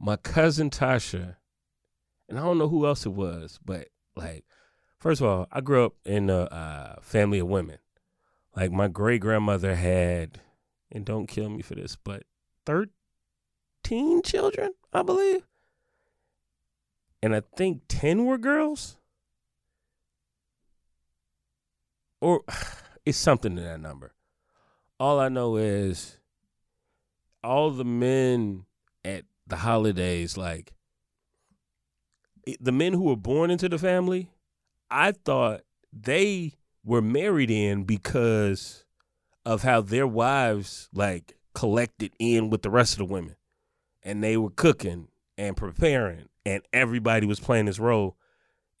my 0.00 0.16
cousin 0.16 0.70
Tasha, 0.70 1.36
and 2.28 2.38
I 2.38 2.42
don't 2.42 2.58
know 2.58 2.68
who 2.68 2.86
else 2.86 3.06
it 3.06 3.12
was, 3.12 3.60
but 3.64 3.88
like, 4.16 4.44
first 4.98 5.20
of 5.20 5.28
all, 5.28 5.46
I 5.52 5.60
grew 5.60 5.84
up 5.86 5.94
in 6.04 6.28
a 6.28 6.42
uh, 6.42 6.96
family 7.00 7.38
of 7.38 7.46
women. 7.46 7.78
Like 8.56 8.72
my 8.72 8.88
great 8.88 9.20
grandmother 9.20 9.76
had, 9.76 10.40
and 10.90 11.04
don't 11.04 11.28
kill 11.28 11.48
me 11.48 11.62
for 11.62 11.76
this, 11.76 11.96
but 11.96 12.24
thirteen 12.66 14.22
children, 14.22 14.72
I 14.92 15.02
believe, 15.02 15.46
and 17.22 17.34
I 17.34 17.42
think 17.56 17.82
ten 17.88 18.24
were 18.26 18.38
girls, 18.38 18.98
or 22.22 22.42
it's 23.04 23.18
something 23.18 23.56
to 23.56 23.62
that 23.62 23.80
number 23.80 24.14
all 25.02 25.18
I 25.18 25.28
know 25.28 25.56
is 25.56 26.16
all 27.42 27.72
the 27.72 27.84
men 27.84 28.66
at 29.04 29.24
the 29.48 29.56
holidays, 29.56 30.36
like 30.36 30.72
the 32.60 32.70
men 32.70 32.92
who 32.92 33.02
were 33.02 33.16
born 33.16 33.50
into 33.50 33.68
the 33.68 33.78
family, 33.78 34.30
I 34.92 35.10
thought 35.10 35.62
they 35.92 36.52
were 36.84 37.02
married 37.02 37.50
in 37.50 37.82
because 37.82 38.84
of 39.44 39.64
how 39.64 39.80
their 39.80 40.06
wives 40.06 40.88
like 40.94 41.36
collected 41.52 42.12
in 42.20 42.48
with 42.48 42.62
the 42.62 42.70
rest 42.70 42.92
of 42.92 42.98
the 42.98 43.12
women. 43.12 43.34
And 44.04 44.22
they 44.22 44.36
were 44.36 44.50
cooking 44.50 45.08
and 45.36 45.56
preparing, 45.56 46.28
and 46.46 46.62
everybody 46.72 47.26
was 47.26 47.40
playing 47.40 47.66
this 47.66 47.80
role. 47.80 48.16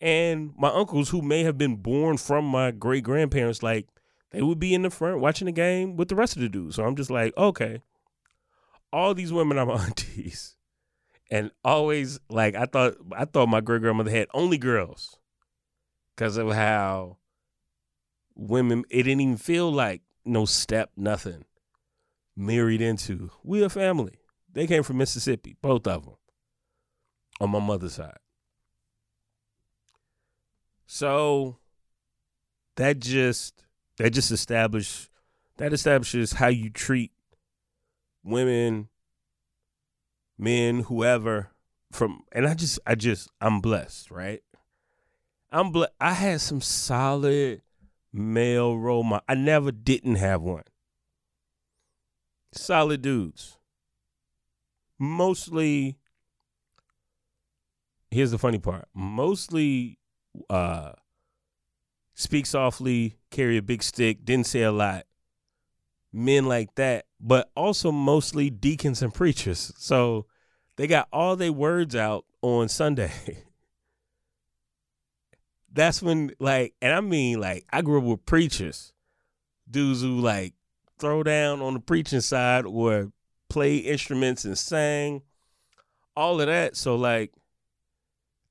And 0.02 0.52
my 0.58 0.68
uncles, 0.68 1.10
who 1.10 1.22
may 1.22 1.44
have 1.44 1.56
been 1.56 1.76
born 1.76 2.16
from 2.16 2.44
my 2.44 2.72
great 2.72 3.04
grandparents, 3.04 3.62
like 3.62 3.86
they 4.32 4.42
would 4.42 4.58
be 4.58 4.74
in 4.74 4.82
the 4.82 4.90
front 4.90 5.20
watching 5.20 5.46
the 5.46 5.52
game 5.52 5.96
with 5.96 6.08
the 6.08 6.16
rest 6.16 6.34
of 6.34 6.42
the 6.42 6.48
dudes. 6.48 6.74
So 6.74 6.84
I'm 6.84 6.96
just 6.96 7.08
like, 7.08 7.32
okay, 7.36 7.82
all 8.92 9.14
these 9.14 9.32
women 9.32 9.58
are 9.58 9.66
my 9.66 9.74
aunties, 9.84 10.56
and 11.30 11.52
always 11.64 12.18
like 12.28 12.56
I 12.56 12.66
thought 12.66 12.96
I 13.16 13.26
thought 13.26 13.48
my 13.48 13.60
great 13.60 13.80
grandmother 13.80 14.10
had 14.10 14.26
only 14.34 14.58
girls 14.58 15.18
because 16.16 16.36
of 16.36 16.50
how 16.50 17.18
women. 18.34 18.84
It 18.90 19.04
didn't 19.04 19.20
even 19.20 19.36
feel 19.36 19.70
like 19.70 20.02
no 20.24 20.46
step, 20.46 20.90
nothing. 20.96 21.44
Married 22.34 22.80
into 22.80 23.30
we 23.44 23.62
a 23.62 23.68
family. 23.68 24.18
They 24.52 24.66
came 24.66 24.82
from 24.82 24.96
Mississippi, 24.96 25.54
both 25.62 25.86
of 25.86 26.04
them, 26.06 26.16
on 27.40 27.50
my 27.50 27.60
mother's 27.60 27.94
side. 27.94 28.18
So 31.02 31.56
that 32.76 33.00
just 33.00 33.64
that 33.98 34.10
just 34.10 34.30
establish 34.30 35.10
that 35.56 35.72
establishes 35.72 36.34
how 36.34 36.46
you 36.46 36.70
treat 36.70 37.10
women, 38.22 38.88
men, 40.38 40.84
whoever 40.84 41.48
from 41.90 42.20
and 42.30 42.46
I 42.46 42.54
just 42.54 42.78
I 42.86 42.94
just 42.94 43.28
I'm 43.40 43.60
blessed, 43.60 44.12
right? 44.12 44.44
I'm 45.50 45.72
ble- 45.72 45.88
I 46.00 46.12
had 46.12 46.40
some 46.40 46.60
solid 46.60 47.62
male 48.12 48.78
role 48.78 49.02
model. 49.02 49.24
I 49.28 49.34
never 49.34 49.72
didn't 49.72 50.14
have 50.14 50.40
one. 50.40 50.62
Solid 52.52 53.02
dudes. 53.02 53.58
Mostly 55.00 55.98
here's 58.12 58.30
the 58.30 58.38
funny 58.38 58.60
part. 58.60 58.86
Mostly 58.94 59.98
uh 60.48 60.92
speak 62.14 62.46
softly, 62.46 63.16
carry 63.30 63.56
a 63.56 63.62
big 63.62 63.82
stick, 63.82 64.24
didn't 64.24 64.46
say 64.46 64.62
a 64.62 64.72
lot. 64.72 65.06
Men 66.12 66.46
like 66.46 66.74
that, 66.74 67.06
but 67.20 67.50
also 67.56 67.90
mostly 67.90 68.50
deacons 68.50 69.02
and 69.02 69.14
preachers. 69.14 69.72
So 69.78 70.26
they 70.76 70.86
got 70.86 71.08
all 71.12 71.36
their 71.36 71.52
words 71.52 71.96
out 71.96 72.24
on 72.42 72.68
Sunday. 72.68 73.12
That's 75.72 76.02
when, 76.02 76.32
like, 76.38 76.74
and 76.82 76.92
I 76.92 77.00
mean, 77.00 77.40
like, 77.40 77.64
I 77.72 77.80
grew 77.80 77.98
up 77.98 78.04
with 78.04 78.26
preachers, 78.26 78.92
dudes 79.70 80.02
who, 80.02 80.20
like, 80.20 80.52
throw 80.98 81.22
down 81.22 81.62
on 81.62 81.72
the 81.72 81.80
preaching 81.80 82.20
side 82.20 82.66
or 82.66 83.10
play 83.48 83.76
instruments 83.76 84.44
and 84.44 84.58
sang, 84.58 85.22
all 86.14 86.40
of 86.40 86.46
that. 86.46 86.76
So, 86.76 86.96
like, 86.96 87.32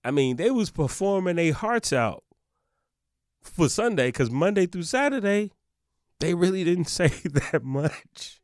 I 0.03 0.11
mean, 0.11 0.37
they 0.37 0.49
was 0.49 0.71
performing 0.71 1.35
their 1.35 1.53
hearts 1.53 1.93
out 1.93 2.23
for 3.41 3.69
Sunday 3.69 4.07
because 4.07 4.31
Monday 4.31 4.65
through 4.65 4.83
Saturday, 4.83 5.51
they 6.19 6.33
really 6.33 6.63
didn't 6.63 6.85
say 6.89 7.07
that 7.07 7.63
much. 7.63 8.41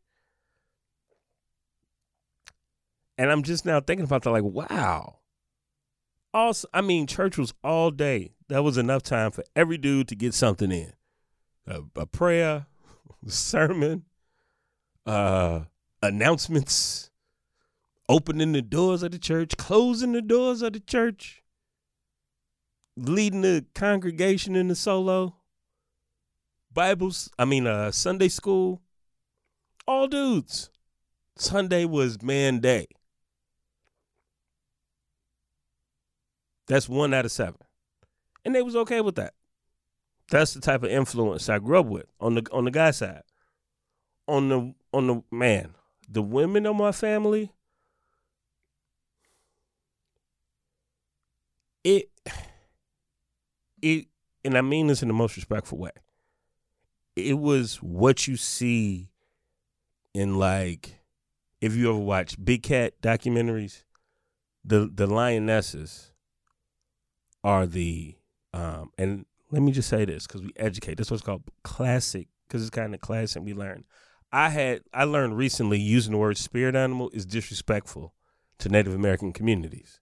And 3.17 3.31
I'm 3.31 3.41
just 3.41 3.65
now 3.65 3.79
thinking 3.79 4.05
about 4.05 4.23
that, 4.23 4.31
like, 4.31 4.43
wow. 4.43 5.17
Also, 6.33 6.67
I 6.71 6.81
mean, 6.81 7.07
church 7.07 7.37
was 7.37 7.53
all 7.63 7.89
day. 7.89 8.35
That 8.47 8.63
was 8.63 8.77
enough 8.77 9.01
time 9.01 9.31
for 9.31 9.43
every 9.55 9.77
dude 9.77 10.07
to 10.09 10.15
get 10.15 10.35
something 10.35 10.71
in 10.71 10.93
a, 11.65 11.81
a 11.95 12.05
prayer, 12.05 12.67
a 13.25 13.29
sermon, 13.31 14.05
uh, 15.07 15.61
announcements, 16.03 17.09
opening 18.07 18.51
the 18.51 18.61
doors 18.61 19.01
of 19.01 19.11
the 19.11 19.19
church, 19.19 19.57
closing 19.57 20.11
the 20.11 20.21
doors 20.21 20.61
of 20.61 20.73
the 20.73 20.79
church 20.79 21.41
leading 22.98 23.42
the 23.42 23.66
congregation 23.75 24.56
in 24.56 24.68
the 24.68 24.75
solo? 24.75 25.36
Bibles 26.74 27.30
i 27.39 27.46
mean 27.46 27.66
uh 27.66 27.92
sunday 27.92 28.27
school? 28.27 28.82
All 29.88 30.08
dudes. 30.08 30.70
Sunday 31.38 31.86
was 31.86 32.22
man 32.22 32.60
day. 32.60 32.88
That's 36.68 36.89
one 36.89 37.13
out 37.13 37.24
of 37.24 37.32
seven. 37.32 37.62
And 38.44 38.54
they 38.54 38.62
was 38.62 38.75
okay 38.75 39.00
with 39.00 39.16
that. 39.16 39.34
That's 40.30 40.54
the 40.54 40.60
type 40.60 40.84
of 40.84 40.89
influence 40.89 41.48
i 41.48 41.60
grew 41.60 41.80
up 41.80 41.86
with 41.86 42.08
on 42.20 42.36
the 42.36 42.48
on 42.51 42.66
the 42.66 42.72
guy 42.72 42.92
side. 42.92 43.24
On 44.27 44.50
the 44.50 44.74
on 44.92 45.08
the 45.08 45.24
man 45.32 45.74
the 46.10 46.22
women 46.22 46.66
of 46.66 46.75
my 46.75 46.92
family 46.92 47.51
it 51.84 52.10
it 53.81 54.07
and 54.43 54.57
I 54.57 54.62
mean 54.62 54.88
this 54.88 55.01
in 55.01 55.07
the 55.07 55.13
most 55.13 55.36
respectful 55.36 55.77
way. 55.77 55.91
It 57.15 57.39
was 57.39 57.77
what 57.77 58.27
you 58.27 58.38
see 58.38 59.10
in 60.13 60.38
like 60.38 61.01
if 61.62 61.75
you 61.75 61.89
ever 61.89 62.00
watch 62.00 62.43
big 62.43 62.63
cat 62.63 63.01
documentaries, 63.01 63.84
the 64.63 64.89
the 64.93 65.07
lionesses 65.07 66.13
are 67.43 67.65
the 67.65 68.15
um 68.53 68.91
and 68.98 69.25
let 69.51 69.62
me 69.62 69.72
just 69.72 69.89
say 69.89 70.05
this 70.05 70.27
because 70.27 70.41
we 70.41 70.51
educate. 70.57 70.98
This 70.98 71.10
what's 71.10 71.24
called 71.24 71.43
classic 71.63 72.27
because 72.48 72.62
it's 72.62 72.69
kind 72.69 72.93
of 72.93 73.01
classic. 73.01 73.43
We 73.43 73.53
learn. 73.53 73.86
I 74.31 74.50
had 74.50 74.81
I 74.93 75.05
learned 75.05 75.38
recently 75.38 75.79
using 75.79 76.12
the 76.12 76.17
word 76.17 76.38
spirit 76.38 76.75
animal 76.75 77.10
is 77.13 77.25
disrespectful 77.25 78.13
to 78.60 78.69
Native 78.69 78.93
American 78.93 79.31
communities. 79.34 80.00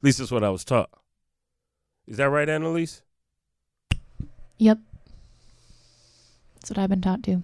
At 0.00 0.04
least 0.04 0.18
that's 0.18 0.30
what 0.30 0.44
I 0.44 0.50
was 0.50 0.64
taught. 0.64 0.90
Is 2.06 2.16
that 2.16 2.30
right, 2.30 2.48
Annalise? 2.48 3.02
Yep. 4.58 4.78
That's 6.54 6.70
what 6.70 6.78
I've 6.78 6.90
been 6.90 7.00
taught 7.00 7.22
to. 7.24 7.42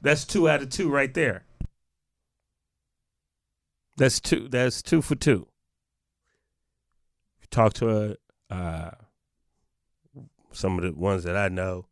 That's 0.00 0.24
two 0.24 0.48
out 0.48 0.62
of 0.62 0.70
two 0.70 0.90
right 0.90 1.12
there. 1.12 1.44
That's 3.96 4.20
two. 4.20 4.48
That's 4.48 4.82
two 4.82 5.02
for 5.02 5.14
two. 5.14 5.46
Talk 7.50 7.74
to 7.74 8.16
a, 8.50 8.54
uh, 8.54 8.90
some 10.52 10.78
of 10.78 10.84
the 10.84 10.98
ones 10.98 11.24
that 11.24 11.36
I 11.36 11.48
know, 11.48 11.86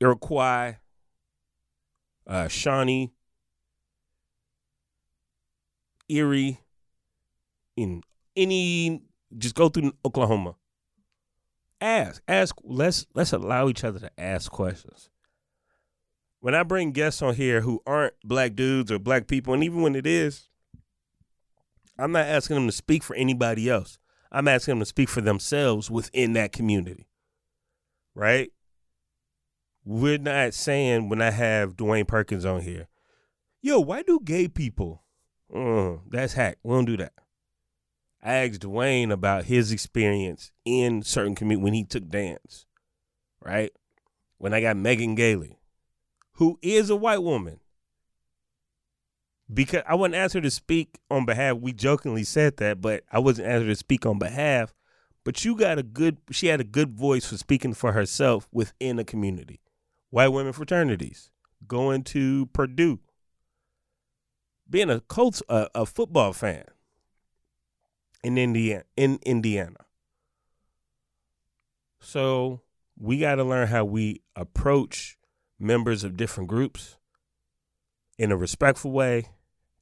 Iroquois, 0.00 0.76
uh, 2.26 2.48
Shawnee, 2.48 3.12
Erie, 6.08 6.58
in 7.76 8.02
any, 8.34 9.02
just 9.36 9.54
go 9.54 9.68
through 9.68 9.92
Oklahoma. 10.06 10.54
Ask, 11.80 12.22
ask. 12.26 12.56
Let's 12.62 13.06
let's 13.14 13.32
allow 13.32 13.68
each 13.68 13.84
other 13.84 13.98
to 13.98 14.10
ask 14.18 14.50
questions. 14.50 15.10
When 16.40 16.54
I 16.54 16.62
bring 16.62 16.92
guests 16.92 17.22
on 17.22 17.34
here 17.34 17.60
who 17.60 17.82
aren't 17.86 18.14
black 18.24 18.54
dudes 18.54 18.92
or 18.92 18.98
black 18.98 19.26
people, 19.26 19.52
and 19.52 19.64
even 19.64 19.82
when 19.82 19.96
it 19.96 20.06
is, 20.06 20.48
I'm 21.98 22.12
not 22.12 22.26
asking 22.26 22.56
them 22.56 22.66
to 22.66 22.72
speak 22.72 23.02
for 23.02 23.16
anybody 23.16 23.68
else. 23.68 23.98
I'm 24.30 24.48
asking 24.48 24.72
them 24.72 24.80
to 24.80 24.86
speak 24.86 25.08
for 25.08 25.20
themselves 25.20 25.90
within 25.90 26.32
that 26.34 26.52
community. 26.52 27.08
Right? 28.14 28.50
We're 29.84 30.18
not 30.18 30.54
saying 30.54 31.08
when 31.08 31.22
I 31.22 31.30
have 31.30 31.76
Dwayne 31.76 32.08
Perkins 32.08 32.44
on 32.44 32.62
here, 32.62 32.88
yo, 33.62 33.80
why 33.80 34.02
do 34.02 34.20
gay 34.22 34.48
people? 34.48 35.04
Uh, 35.54 35.98
that's 36.10 36.32
hack. 36.32 36.58
We 36.62 36.74
don't 36.74 36.86
do 36.86 36.96
that. 36.96 37.12
I 38.26 38.44
asked 38.44 38.62
Dwayne 38.62 39.12
about 39.12 39.44
his 39.44 39.70
experience 39.70 40.50
in 40.64 41.04
certain 41.04 41.36
community 41.36 41.62
when 41.62 41.74
he 41.74 41.84
took 41.84 42.08
dance, 42.08 42.66
right? 43.40 43.70
When 44.38 44.52
I 44.52 44.60
got 44.60 44.76
Megan 44.76 45.14
Gailey, 45.14 45.60
who 46.32 46.58
is 46.60 46.90
a 46.90 46.96
white 46.96 47.22
woman, 47.22 47.60
because 49.52 49.84
I 49.86 49.94
wasn't 49.94 50.16
asked 50.16 50.34
her 50.34 50.40
to 50.40 50.50
speak 50.50 50.98
on 51.08 51.24
behalf. 51.24 51.58
We 51.58 51.72
jokingly 51.72 52.24
said 52.24 52.56
that, 52.56 52.80
but 52.80 53.04
I 53.12 53.20
wasn't 53.20 53.46
asked 53.46 53.62
her 53.62 53.68
to 53.68 53.76
speak 53.76 54.04
on 54.04 54.18
behalf. 54.18 54.74
But 55.22 55.44
you 55.44 55.54
got 55.54 55.78
a 55.78 55.84
good. 55.84 56.18
She 56.32 56.48
had 56.48 56.60
a 56.60 56.64
good 56.64 56.98
voice 56.98 57.26
for 57.26 57.36
speaking 57.36 57.74
for 57.74 57.92
herself 57.92 58.48
within 58.52 58.98
a 58.98 59.04
community. 59.04 59.60
White 60.10 60.28
women 60.28 60.52
fraternities, 60.52 61.30
going 61.68 62.02
to 62.04 62.46
Purdue, 62.46 62.98
being 64.68 64.90
a 64.90 64.98
Colts, 64.98 65.44
a, 65.48 65.68
a 65.76 65.86
football 65.86 66.32
fan 66.32 66.64
in 68.22 68.38
Indiana. 68.38 68.84
In 68.96 69.18
Indiana. 69.24 69.86
So 72.00 72.60
we 72.98 73.18
got 73.18 73.36
to 73.36 73.44
learn 73.44 73.68
how 73.68 73.84
we 73.84 74.22
approach 74.34 75.18
members 75.58 76.04
of 76.04 76.16
different 76.16 76.48
groups 76.48 76.96
in 78.18 78.32
a 78.32 78.36
respectful 78.36 78.92
way, 78.92 79.26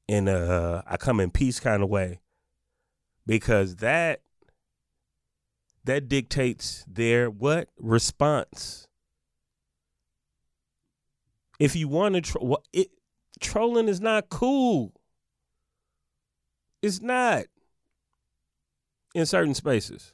in 0.09 0.29
a 0.29 0.83
I 0.87 0.97
come 0.97 1.21
in 1.21 1.31
peace 1.31 1.61
kind 1.61 1.83
of 1.83 1.89
way, 1.89 2.21
because 3.27 3.77
that 3.77 4.23
that 5.85 6.09
dictates 6.09 6.85
their 6.89 7.31
what 7.31 7.69
response. 7.79 8.89
If 11.61 11.77
you 11.77 11.89
want 11.89 12.17
to, 12.17 12.21
tro- 12.21 12.43
what 12.43 12.67
it 12.73 12.89
trolling 13.41 13.89
is 13.89 14.01
not 14.01 14.29
cool. 14.29 14.93
It's 16.83 17.01
not 17.01 17.45
in 19.15 19.27
certain 19.27 19.55
spaces. 19.55 20.13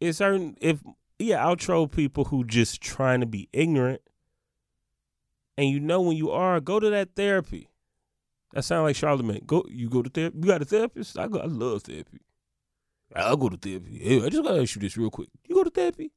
In 0.00 0.12
certain 0.12 0.56
if 0.60 0.82
yeah, 1.18 1.46
I'll 1.46 1.56
troll 1.56 1.88
people 1.88 2.24
who 2.24 2.44
just 2.44 2.82
trying 2.82 3.20
to 3.20 3.26
be 3.26 3.48
ignorant. 3.52 4.02
And 5.56 5.70
you 5.70 5.80
know 5.80 6.02
when 6.02 6.16
you 6.16 6.30
are, 6.30 6.60
go 6.60 6.78
to 6.78 6.90
that 6.90 7.14
therapy. 7.16 7.70
That 8.52 8.62
sound 8.62 8.84
like 8.84 8.96
Charlemagne. 8.96 9.44
Go 9.46 9.64
you 9.70 9.88
go 9.88 10.02
to 10.02 10.10
therapy. 10.10 10.38
You 10.38 10.44
got 10.44 10.62
a 10.62 10.66
therapist? 10.66 11.18
I 11.18 11.28
go 11.28 11.38
I 11.38 11.46
love 11.46 11.82
therapy. 11.82 12.20
I'll 13.14 13.36
go 13.36 13.48
to 13.48 13.56
therapy. 13.56 13.98
Hey, 13.98 14.24
I 14.24 14.28
just 14.28 14.42
gotta 14.42 14.60
ask 14.60 14.74
you 14.74 14.82
this 14.82 14.96
real 14.96 15.10
quick. 15.10 15.28
You 15.46 15.54
go 15.54 15.64
to 15.64 15.70
therapy? 15.70 16.12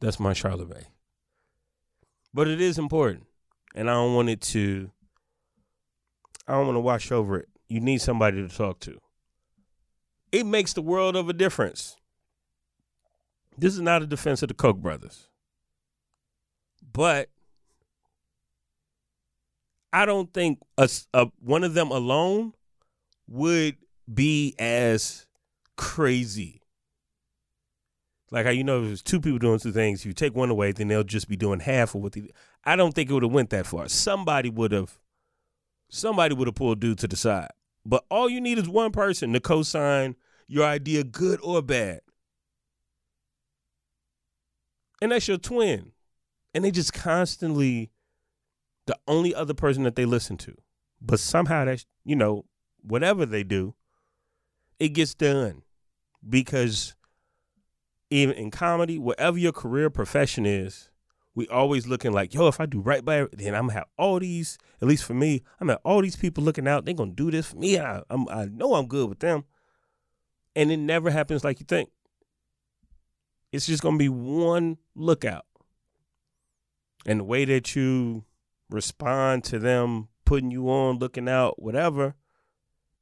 That's 0.00 0.20
my 0.20 0.32
Charlemagne. 0.32 0.86
But 2.34 2.48
it 2.48 2.60
is 2.60 2.78
important. 2.78 3.26
And 3.74 3.88
I 3.88 3.94
don't 3.94 4.14
want 4.14 4.28
it 4.28 4.40
to 4.42 4.90
I 6.46 6.52
don't 6.52 6.66
want 6.66 6.76
to 6.76 6.80
wash 6.80 7.10
over 7.10 7.38
it. 7.38 7.48
You 7.68 7.80
need 7.80 8.02
somebody 8.02 8.46
to 8.46 8.54
talk 8.54 8.80
to. 8.80 9.00
It 10.34 10.46
makes 10.46 10.72
the 10.72 10.82
world 10.82 11.14
of 11.14 11.28
a 11.28 11.32
difference. 11.32 11.96
This 13.56 13.72
is 13.72 13.80
not 13.80 14.02
a 14.02 14.06
defense 14.06 14.42
of 14.42 14.48
the 14.48 14.54
Koch 14.54 14.78
brothers. 14.78 15.28
But 16.92 17.28
I 19.92 20.04
don't 20.06 20.34
think 20.34 20.58
a, 20.76 20.90
a, 21.12 21.28
one 21.38 21.62
of 21.62 21.74
them 21.74 21.92
alone 21.92 22.52
would 23.28 23.76
be 24.12 24.56
as 24.58 25.24
crazy. 25.76 26.62
Like 28.32 28.46
how 28.46 28.50
you 28.50 28.64
know, 28.64 28.80
if 28.80 28.86
there's 28.86 29.02
two 29.02 29.20
people 29.20 29.38
doing 29.38 29.60
two 29.60 29.70
things, 29.70 30.00
if 30.00 30.06
you 30.06 30.14
take 30.14 30.34
one 30.34 30.50
away, 30.50 30.72
then 30.72 30.88
they'll 30.88 31.04
just 31.04 31.28
be 31.28 31.36
doing 31.36 31.60
half 31.60 31.94
of 31.94 32.02
what 32.02 32.14
they. 32.14 32.28
I 32.64 32.74
don't 32.74 32.92
think 32.92 33.08
it 33.08 33.12
would 33.12 33.22
have 33.22 33.30
went 33.30 33.50
that 33.50 33.66
far. 33.66 33.86
Somebody 33.86 34.50
would 34.50 34.72
have, 34.72 34.98
somebody 35.90 36.34
would 36.34 36.48
have 36.48 36.56
pulled 36.56 36.80
dude 36.80 36.98
to 36.98 37.06
the 37.06 37.14
side. 37.14 37.50
But 37.86 38.04
all 38.10 38.28
you 38.28 38.40
need 38.40 38.58
is 38.58 38.68
one 38.68 38.90
person 38.90 39.32
to 39.32 39.38
co-sign 39.38 40.16
your 40.46 40.64
idea, 40.64 41.04
good 41.04 41.40
or 41.42 41.62
bad. 41.62 42.00
And 45.00 45.12
that's 45.12 45.28
your 45.28 45.38
twin. 45.38 45.92
And 46.54 46.64
they 46.64 46.70
just 46.70 46.92
constantly 46.92 47.90
the 48.86 48.96
only 49.08 49.34
other 49.34 49.54
person 49.54 49.82
that 49.84 49.96
they 49.96 50.04
listen 50.04 50.36
to. 50.38 50.54
But 51.00 51.20
somehow 51.20 51.64
that's, 51.64 51.86
you 52.04 52.16
know, 52.16 52.44
whatever 52.82 53.26
they 53.26 53.42
do, 53.42 53.74
it 54.78 54.90
gets 54.90 55.14
done. 55.14 55.62
Because 56.26 56.94
even 58.10 58.36
in 58.36 58.50
comedy, 58.50 58.98
whatever 58.98 59.38
your 59.38 59.52
career 59.52 59.90
profession 59.90 60.46
is, 60.46 60.88
we 61.34 61.48
always 61.48 61.86
looking 61.86 62.12
like, 62.12 62.32
yo, 62.32 62.46
if 62.46 62.60
I 62.60 62.66
do 62.66 62.80
right 62.80 63.04
by 63.04 63.22
it, 63.22 63.36
then 63.36 63.54
I'm 63.54 63.66
gonna 63.66 63.74
have 63.74 63.88
all 63.98 64.20
these, 64.20 64.56
at 64.80 64.86
least 64.86 65.04
for 65.04 65.14
me, 65.14 65.42
I'm 65.60 65.66
gonna 65.66 65.72
have 65.72 65.80
all 65.84 66.00
these 66.00 66.16
people 66.16 66.44
looking 66.44 66.68
out. 66.68 66.84
They're 66.84 66.94
gonna 66.94 67.10
do 67.10 67.30
this 67.30 67.48
for 67.48 67.56
me. 67.56 67.78
I, 67.78 68.02
I'm, 68.08 68.28
I 68.28 68.44
know 68.46 68.74
I'm 68.74 68.86
good 68.86 69.08
with 69.08 69.18
them. 69.18 69.44
And 70.56 70.70
it 70.70 70.76
never 70.78 71.10
happens 71.10 71.44
like 71.44 71.60
you 71.60 71.66
think. 71.66 71.90
It's 73.52 73.66
just 73.66 73.82
gonna 73.82 73.98
be 73.98 74.08
one 74.08 74.78
lookout. 74.94 75.46
And 77.06 77.20
the 77.20 77.24
way 77.24 77.44
that 77.44 77.76
you 77.76 78.24
respond 78.70 79.44
to 79.44 79.58
them 79.58 80.08
putting 80.24 80.50
you 80.50 80.68
on, 80.68 80.98
looking 80.98 81.28
out, 81.28 81.62
whatever, 81.62 82.14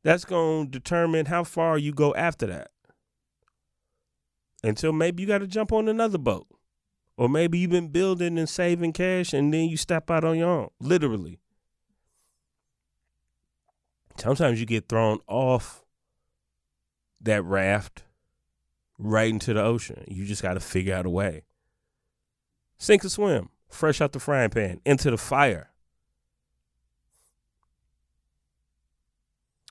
that's 0.03 0.25
going 0.25 0.67
to 0.67 0.71
determine 0.71 1.27
how 1.27 1.45
far 1.45 1.79
you 1.79 1.93
go 1.93 2.15
after 2.15 2.47
that. 2.47 2.71
Until 4.65 4.93
maybe 4.93 5.23
you 5.23 5.29
got 5.29 5.39
to 5.39 5.47
jump 5.47 5.73
on 5.73 5.89
another 5.89 6.19
boat. 6.19 6.47
Or 7.17 7.29
maybe 7.29 7.59
you've 7.59 7.71
been 7.71 7.89
building 7.89 8.39
and 8.39 8.49
saving 8.49 8.95
cash 8.95 9.33
and 9.33 9.53
then 9.53 9.69
you 9.69 9.77
step 9.77 10.11
out 10.11 10.25
on 10.25 10.39
your 10.39 10.49
own, 10.49 10.69
literally. 10.81 11.39
Sometimes 14.17 14.61
you 14.61 14.67
get 14.67 14.89
thrown 14.89 15.19
off 15.27 15.82
that 17.23 17.45
raft 17.45 18.03
right 18.99 19.31
into 19.31 19.55
the 19.55 19.63
ocean. 19.63 20.05
You 20.09 20.25
just 20.25 20.43
got 20.43 20.55
to 20.55 20.61
figure 20.61 20.95
out 20.95 21.07
a 21.07 21.11
way. 21.11 21.45
Sink 22.79 23.05
or 23.05 23.09
swim 23.09 23.49
fresh 23.73 24.01
out 24.01 24.13
the 24.13 24.21
frying 24.21 24.51
pan, 24.51 24.81
into 24.85 25.11
the 25.11 25.17
fire. 25.17 25.71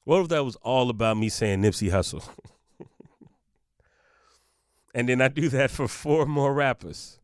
What 0.04 0.22
if 0.22 0.30
that 0.30 0.44
was 0.44 0.56
all 0.58 0.90
about 0.90 1.18
me 1.18 1.30
saying 1.30 1.62
Nipsey 1.62 1.92
Hussle? 1.92 2.28
and 4.96 5.08
then 5.08 5.22
I 5.22 5.28
do 5.28 5.48
that 5.50 5.70
for 5.72 5.88
four 5.88 6.26
more 6.26 6.54
rappers. 6.54 7.20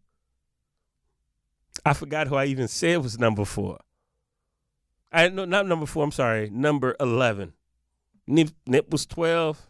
I 1.84 1.94
forgot 1.94 2.28
who 2.28 2.36
I 2.36 2.46
even 2.46 2.68
said 2.68 3.02
was 3.02 3.20
number 3.20 3.46
four. 3.46 3.80
I 5.12 5.30
no, 5.30 5.46
not 5.46 5.66
number 5.66 5.86
four. 5.86 6.04
I'm 6.04 6.12
sorry, 6.12 6.50
number 6.50 6.96
eleven. 7.00 7.54
Nip, 8.28 8.50
Nip 8.66 8.92
was 8.92 9.06
twelve. 9.06 9.68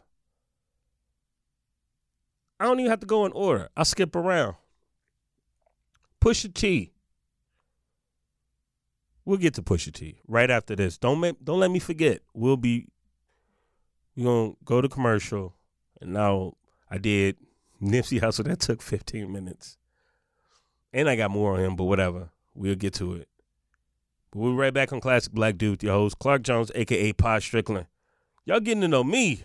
I 2.60 2.66
don't 2.66 2.80
even 2.80 2.90
have 2.90 3.02
to 3.02 3.06
go 3.06 3.26
in 3.26 3.32
order. 3.34 3.70
I'll 3.78 3.86
skip 3.86 4.16
around. 4.16 4.56
Pusha 6.22 6.54
T. 6.54 6.92
We'll 9.26 9.38
get 9.38 9.54
to 9.56 9.62
Pusha 9.62 9.94
T 9.94 10.22
right 10.28 10.50
after 10.50 10.76
this. 10.76 10.98
Don't 10.98 11.20
make, 11.20 11.44
don't 11.44 11.60
let 11.60 11.70
me 11.70 11.80
forget. 11.80 12.22
We'll 12.34 12.58
be 12.58 12.88
we 14.18 14.24
gonna 14.24 14.54
go 14.66 14.82
to 14.82 14.90
commercial, 14.90 15.54
and 16.02 16.12
now 16.12 16.56
I 16.90 16.98
did 16.98 17.38
Nipsey 17.82 18.20
Hussle. 18.20 18.46
That 18.46 18.60
took 18.60 18.82
15 18.82 19.32
minutes, 19.32 19.78
and 20.92 21.08
I 21.08 21.16
got 21.16 21.30
more 21.30 21.54
on 21.54 21.60
him, 21.60 21.76
but 21.76 21.84
whatever. 21.84 22.30
We'll 22.56 22.76
get 22.76 22.96
to 22.96 23.14
it. 23.14 23.28
But 24.32 24.40
we'll 24.40 24.54
be 24.54 24.58
right 24.58 24.74
back 24.74 24.92
on 24.92 25.02
Classic 25.02 25.32
Black 25.32 25.58
Dude 25.58 25.84
your 25.84 25.94
host 25.94 26.18
Clark 26.18 26.42
Jones, 26.42 26.72
aka 26.74 27.14
Pod 27.14 27.44
Strickland. 27.44 27.86
Y'all 28.46 28.60
getting 28.60 28.82
to 28.82 28.88
know 28.88 29.04
me. 29.04 29.44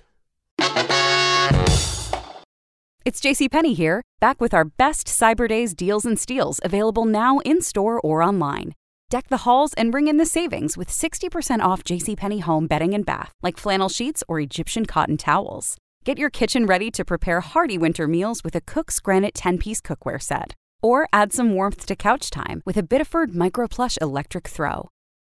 It's 3.04 3.20
JCPenney 3.20 3.74
here, 3.74 4.00
back 4.20 4.40
with 4.40 4.54
our 4.54 4.64
best 4.64 5.08
Cyber 5.08 5.48
Days 5.48 5.74
deals 5.74 6.04
and 6.04 6.16
steals 6.16 6.60
available 6.64 7.04
now 7.04 7.40
in 7.40 7.60
store 7.60 8.00
or 8.00 8.22
online. 8.22 8.74
Deck 9.10 9.26
the 9.26 9.38
halls 9.38 9.74
and 9.74 9.92
ring 9.92 10.06
in 10.06 10.18
the 10.18 10.24
savings 10.24 10.76
with 10.76 10.88
60% 10.88 11.64
off 11.64 11.82
JCPenney 11.82 12.42
home 12.42 12.68
bedding 12.68 12.94
and 12.94 13.04
bath, 13.04 13.32
like 13.42 13.58
flannel 13.58 13.88
sheets 13.88 14.22
or 14.28 14.38
Egyptian 14.38 14.86
cotton 14.86 15.16
towels. 15.16 15.76
Get 16.04 16.16
your 16.16 16.30
kitchen 16.30 16.64
ready 16.64 16.92
to 16.92 17.04
prepare 17.04 17.40
hearty 17.40 17.76
winter 17.76 18.06
meals 18.06 18.44
with 18.44 18.54
a 18.54 18.60
Cook's 18.60 19.00
Granite 19.00 19.34
10 19.34 19.58
piece 19.58 19.80
cookware 19.80 20.22
set. 20.22 20.54
Or 20.80 21.08
add 21.12 21.32
some 21.32 21.54
warmth 21.54 21.84
to 21.86 21.96
couch 21.96 22.30
time 22.30 22.62
with 22.64 22.76
a 22.76 22.84
Biddeford 22.84 23.34
Micro 23.34 23.66
Plush 23.66 23.98
electric 24.00 24.46
throw. 24.46 24.88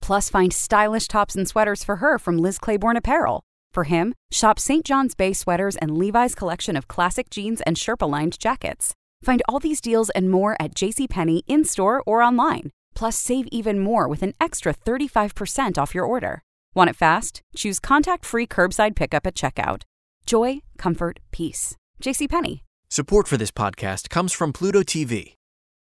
Plus, 0.03 0.29
find 0.29 0.53
stylish 0.53 1.09
tops 1.09 1.35
and 1.35 1.49
sweaters 1.49 1.83
for 1.83 1.97
her 1.97 2.19
from 2.19 2.37
Liz 2.37 2.59
Claiborne 2.59 2.99
Apparel. 2.99 3.43
For 3.75 3.85
him, 3.85 4.15
shop 4.31 4.61
St. 4.61 4.85
John's 4.85 5.17
Bay 5.17 5.33
sweaters 5.33 5.77
and 5.77 5.99
Levi's 5.99 6.37
collection 6.37 6.77
of 6.77 6.87
classic 6.87 7.29
jeans 7.29 7.61
and 7.63 7.77
Sherpa 7.77 8.09
lined 8.09 8.39
jackets. 8.39 8.95
Find 9.23 9.43
all 9.49 9.59
these 9.59 9.81
deals 9.81 10.11
and 10.11 10.31
more 10.31 10.57
at 10.61 10.75
JCPenney 10.75 11.43
in 11.49 11.65
store 11.65 12.01
or 12.07 12.23
online. 12.23 12.71
Plus, 12.95 13.17
save 13.17 13.49
even 13.51 13.81
more 13.81 14.09
with 14.09 14.23
an 14.23 14.33
extra 14.39 14.73
35% 14.73 15.77
off 15.77 15.95
your 15.95 16.05
order. 16.05 16.43
Want 16.75 16.91
it 16.91 16.97
fast? 16.97 17.43
Choose 17.57 17.81
contact 17.81 18.25
free 18.25 18.47
curbside 18.47 18.95
pickup 18.95 19.27
at 19.27 19.35
checkout. 19.35 19.83
Joy, 20.25 20.61
comfort, 20.79 21.19
peace. 21.33 21.75
JCPenney. 22.01 22.61
Support 22.89 23.27
for 23.27 23.37
this 23.37 23.51
podcast 23.51 24.09
comes 24.09 24.33
from 24.33 24.53
Pluto 24.53 24.83
TV. 24.83 25.35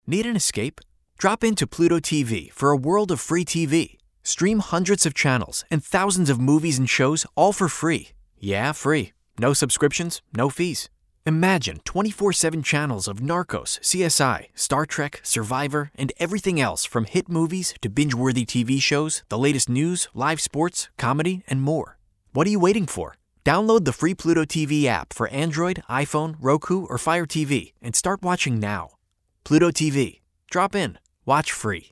Need 0.08 0.26
an 0.26 0.38
escape? 0.38 0.80
Drop 1.18 1.44
into 1.44 1.68
Pluto 1.68 2.00
TV 2.00 2.52
for 2.54 2.72
a 2.72 2.78
world 2.78 3.12
of 3.12 3.20
free 3.20 3.44
TV. 3.44 4.01
Stream 4.24 4.60
hundreds 4.60 5.06
of 5.06 5.14
channels 5.14 5.66
and 5.72 5.84
thousands 5.84 6.30
of 6.30 6.40
movies 6.40 6.78
and 6.78 6.90
shows 6.90 7.26
all 7.36 7.54
for 7.54 7.68
free. 7.68 8.10
Yeah, 8.38 8.72
free. 8.72 9.14
No 9.40 9.54
subscriptions, 9.54 10.22
no 10.36 10.50
fees. 10.50 10.90
Imagine 11.26 11.80
24 11.86 12.34
7 12.34 12.64
channels 12.64 13.08
of 13.08 13.18
Narcos, 13.18 13.80
CSI, 13.82 14.48
Star 14.56 14.86
Trek, 14.86 15.22
Survivor, 15.24 15.92
and 15.96 16.12
everything 16.20 16.60
else 16.60 16.84
from 16.86 17.06
hit 17.06 17.30
movies 17.30 17.74
to 17.82 17.90
binge 17.90 18.14
worthy 18.14 18.46
TV 18.46 18.82
shows, 18.82 19.24
the 19.30 19.38
latest 19.38 19.70
news, 19.70 20.08
live 20.14 20.42
sports, 20.42 20.90
comedy, 20.98 21.44
and 21.48 21.62
more. 21.62 21.98
What 22.34 22.48
are 22.48 22.52
you 22.52 22.60
waiting 22.60 22.88
for? 22.88 23.16
Download 23.46 23.86
the 23.86 23.94
free 23.94 24.14
Pluto 24.14 24.46
TV 24.46 24.86
app 24.86 25.14
for 25.14 25.28
Android, 25.30 25.84
iPhone, 25.90 26.36
Roku, 26.40 26.86
or 26.86 26.98
Fire 26.98 27.26
TV 27.26 27.74
and 27.82 27.96
start 27.96 28.22
watching 28.22 28.60
now. 28.60 28.92
Pluto 29.44 29.72
TV. 29.72 30.22
Drop 30.50 30.76
in. 30.76 31.00
Watch 31.26 31.52
free. 31.52 31.92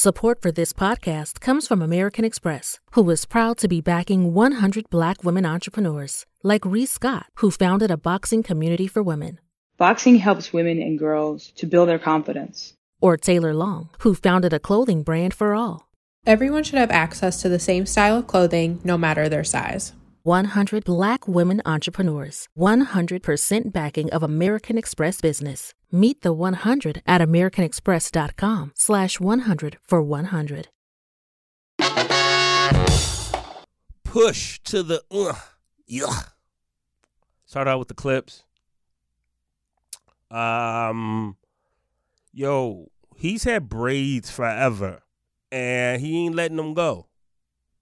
Support 0.00 0.40
for 0.40 0.52
this 0.52 0.72
podcast 0.72 1.40
comes 1.40 1.66
from 1.66 1.82
American 1.82 2.24
Express, 2.24 2.78
who 2.92 3.10
is 3.10 3.26
proud 3.26 3.58
to 3.58 3.66
be 3.68 3.80
backing 3.80 4.32
100 4.32 4.88
Black 4.88 5.24
women 5.24 5.44
entrepreneurs, 5.44 6.26
like 6.44 6.64
Reese 6.64 6.92
Scott, 6.92 7.26
who 7.40 7.50
founded 7.50 7.90
a 7.90 7.96
boxing 7.98 8.42
community 8.42 8.86
for 8.86 9.02
women, 9.02 9.40
Boxing 9.78 10.16
helps 10.16 10.52
women 10.52 10.78
and 10.80 10.98
girls 10.98 11.52
to 11.56 11.66
build 11.66 11.88
their 11.88 11.98
confidence. 11.98 12.74
or 13.02 13.16
Taylor 13.16 13.54
Long, 13.54 13.88
who 14.00 14.14
founded 14.14 14.52
a 14.52 14.58
clothing 14.60 15.02
brand 15.02 15.32
for 15.32 15.54
all. 15.54 15.88
Everyone 16.26 16.62
should 16.62 16.78
have 16.78 16.90
access 16.90 17.40
to 17.40 17.48
the 17.48 17.58
same 17.58 17.86
style 17.86 18.18
of 18.18 18.26
clothing, 18.26 18.78
no 18.84 18.98
matter 18.98 19.26
their 19.28 19.42
size. 19.44 19.94
100 20.22 20.84
Black 20.84 21.26
women 21.26 21.62
entrepreneurs, 21.64 22.46
100% 22.58 23.72
backing 23.72 24.10
of 24.10 24.22
American 24.22 24.76
Express 24.76 25.20
business. 25.22 25.72
Meet 25.92 26.22
the 26.22 26.32
100 26.32 27.02
at 27.06 27.20
americanexpress.com 27.20 28.72
slash 28.74 29.18
100 29.18 29.78
for 29.82 30.02
100. 30.02 30.68
Push 34.04 34.60
to 34.64 34.82
the 34.82 35.02
uh, 35.10 35.34
yeah. 35.86 36.06
Start 37.44 37.68
out 37.68 37.78
with 37.80 37.88
the 37.88 37.94
Clipse. 37.94 38.44
Um, 40.30 41.36
yo, 42.32 42.90
he's 43.16 43.44
had 43.44 43.68
braids 43.68 44.30
forever, 44.30 45.02
and 45.50 46.00
he 46.00 46.26
ain't 46.26 46.34
letting 46.34 46.56
them 46.56 46.74
go. 46.74 47.06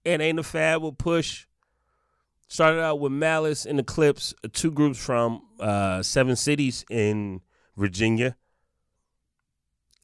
And 0.05 0.21
ain't 0.21 0.39
a 0.39 0.43
fad 0.43 0.81
with 0.81 0.97
Push. 0.97 1.45
Started 2.47 2.81
out 2.81 2.99
with 2.99 3.11
Malice 3.11 3.65
in 3.65 3.77
the 3.77 3.83
Clipse, 3.83 4.33
two 4.53 4.71
groups 4.71 4.97
from 4.97 5.41
uh, 5.59 6.01
seven 6.01 6.35
cities 6.35 6.83
in 6.89 7.41
Virginia. 7.79 8.35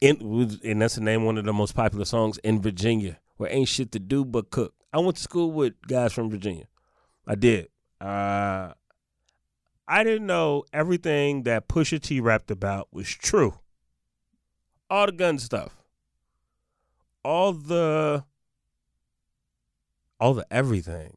In, 0.00 0.58
and 0.64 0.82
that's 0.82 0.96
the 0.96 1.00
name 1.00 1.24
one 1.24 1.38
of 1.38 1.44
the 1.44 1.52
most 1.52 1.74
popular 1.74 2.04
songs 2.04 2.38
in 2.38 2.60
Virginia, 2.60 3.18
where 3.36 3.50
ain't 3.50 3.68
shit 3.68 3.92
to 3.92 3.98
do 3.98 4.24
but 4.24 4.50
cook. 4.50 4.74
I 4.92 4.98
went 4.98 5.16
to 5.16 5.22
school 5.22 5.52
with 5.52 5.74
guys 5.86 6.12
from 6.12 6.30
Virginia. 6.30 6.66
I 7.26 7.34
did. 7.34 7.68
Uh, 8.00 8.72
I 9.88 10.04
didn't 10.04 10.26
know 10.26 10.64
everything 10.72 11.44
that 11.44 11.68
Pusha 11.68 12.00
T 12.00 12.20
rapped 12.20 12.50
about 12.50 12.88
was 12.92 13.08
true. 13.08 13.58
All 14.90 15.06
the 15.06 15.12
gun 15.12 15.38
stuff. 15.38 15.76
All 17.24 17.52
the 17.52 18.24
all 20.18 20.34
the 20.34 20.46
everything. 20.50 21.16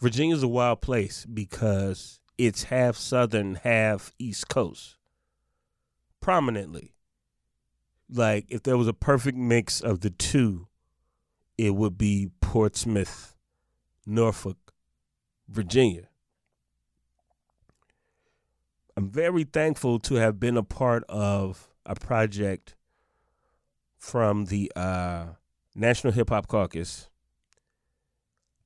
Virginia's 0.00 0.42
a 0.42 0.48
wild 0.48 0.80
place 0.80 1.26
because 1.26 2.20
it's 2.36 2.64
half 2.64 2.96
southern, 2.96 3.56
half 3.56 4.12
east 4.18 4.48
coast. 4.48 4.97
Prominently. 6.28 6.92
Like 8.10 8.44
if 8.50 8.62
there 8.62 8.76
was 8.76 8.86
a 8.86 8.92
perfect 8.92 9.38
mix 9.38 9.80
of 9.80 10.00
the 10.00 10.10
two, 10.10 10.68
it 11.56 11.74
would 11.74 11.96
be 11.96 12.32
Portsmouth, 12.42 13.34
Norfolk, 14.04 14.74
Virginia. 15.48 16.10
I'm 18.94 19.08
very 19.08 19.44
thankful 19.44 19.98
to 20.00 20.16
have 20.16 20.38
been 20.38 20.58
a 20.58 20.62
part 20.62 21.02
of 21.08 21.70
a 21.86 21.94
project 21.94 22.76
from 23.96 24.44
the 24.44 24.70
uh, 24.76 25.28
National 25.74 26.12
Hip 26.12 26.28
Hop 26.28 26.46
Caucus. 26.46 27.08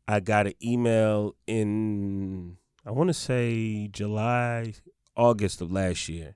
I 0.09 0.18
got 0.18 0.48
an 0.48 0.55
email 0.61 1.37
in, 1.46 2.57
I 2.85 2.90
want 2.90 3.07
to 3.07 3.14
say 3.14 3.87
July, 3.87 4.75
August 5.14 5.61
of 5.61 5.70
last 5.70 6.09
year 6.09 6.35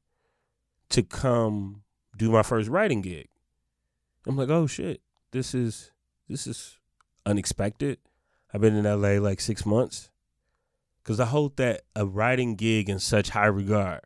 to 0.90 1.02
come 1.02 1.82
do 2.16 2.30
my 2.30 2.42
first 2.42 2.68
writing 2.68 3.02
gig. 3.02 3.28
I'm 4.26 4.36
like, 4.36 4.48
oh 4.48 4.66
shit, 4.66 5.00
this 5.30 5.54
is 5.54 5.92
this 6.28 6.46
is 6.46 6.78
unexpected. 7.24 7.98
I've 8.52 8.60
been 8.60 8.76
in 8.76 8.84
LA 8.84 9.20
like 9.20 9.40
six 9.40 9.66
months 9.66 10.10
because 11.02 11.20
I 11.20 11.26
hold 11.26 11.56
that 11.56 11.82
a 11.94 12.06
writing 12.06 12.56
gig 12.56 12.88
in 12.88 12.98
such 12.98 13.30
high 13.30 13.46
regard. 13.46 14.00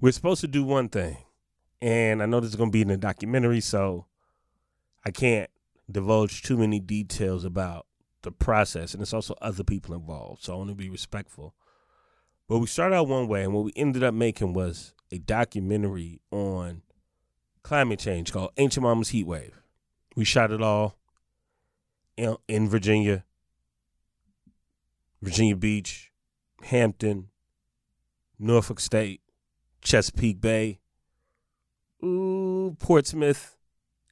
We're 0.00 0.12
supposed 0.12 0.40
to 0.42 0.48
do 0.48 0.62
one 0.62 0.88
thing, 0.88 1.16
and 1.82 2.22
I 2.22 2.26
know 2.26 2.38
this 2.38 2.50
is 2.50 2.56
going 2.56 2.70
to 2.70 2.72
be 2.72 2.82
in 2.82 2.90
a 2.90 2.96
documentary, 2.96 3.60
so 3.60 4.06
I 5.04 5.10
can't 5.10 5.50
divulge 5.90 6.42
too 6.42 6.56
many 6.56 6.78
details 6.78 7.44
about 7.44 7.86
the 8.22 8.30
process, 8.30 8.94
and 8.94 9.02
it's 9.02 9.12
also 9.12 9.34
other 9.42 9.64
people 9.64 9.94
involved, 9.94 10.44
so 10.44 10.52
I 10.52 10.56
want 10.56 10.70
to 10.70 10.76
be 10.76 10.90
respectful. 10.90 11.54
But 12.48 12.58
we 12.58 12.66
started 12.66 12.96
out 12.96 13.08
one 13.08 13.28
way, 13.28 13.44
and 13.44 13.52
what 13.52 13.64
we 13.64 13.72
ended 13.76 14.02
up 14.02 14.14
making 14.14 14.54
was 14.54 14.94
a 15.12 15.18
documentary 15.18 16.20
on 16.30 16.82
climate 17.62 17.98
change 17.98 18.32
called 18.32 18.50
Ancient 18.56 18.82
Mama's 18.82 19.10
Heat 19.10 19.26
Wave. 19.26 19.60
We 20.16 20.24
shot 20.24 20.50
it 20.50 20.62
all 20.62 20.98
in, 22.16 22.36
in 22.48 22.68
Virginia, 22.68 23.24
Virginia 25.20 25.56
Beach, 25.56 26.10
Hampton, 26.62 27.28
Norfolk 28.38 28.80
State, 28.80 29.20
Chesapeake 29.82 30.40
Bay, 30.40 30.80
ooh, 32.02 32.76
Portsmouth, 32.78 33.56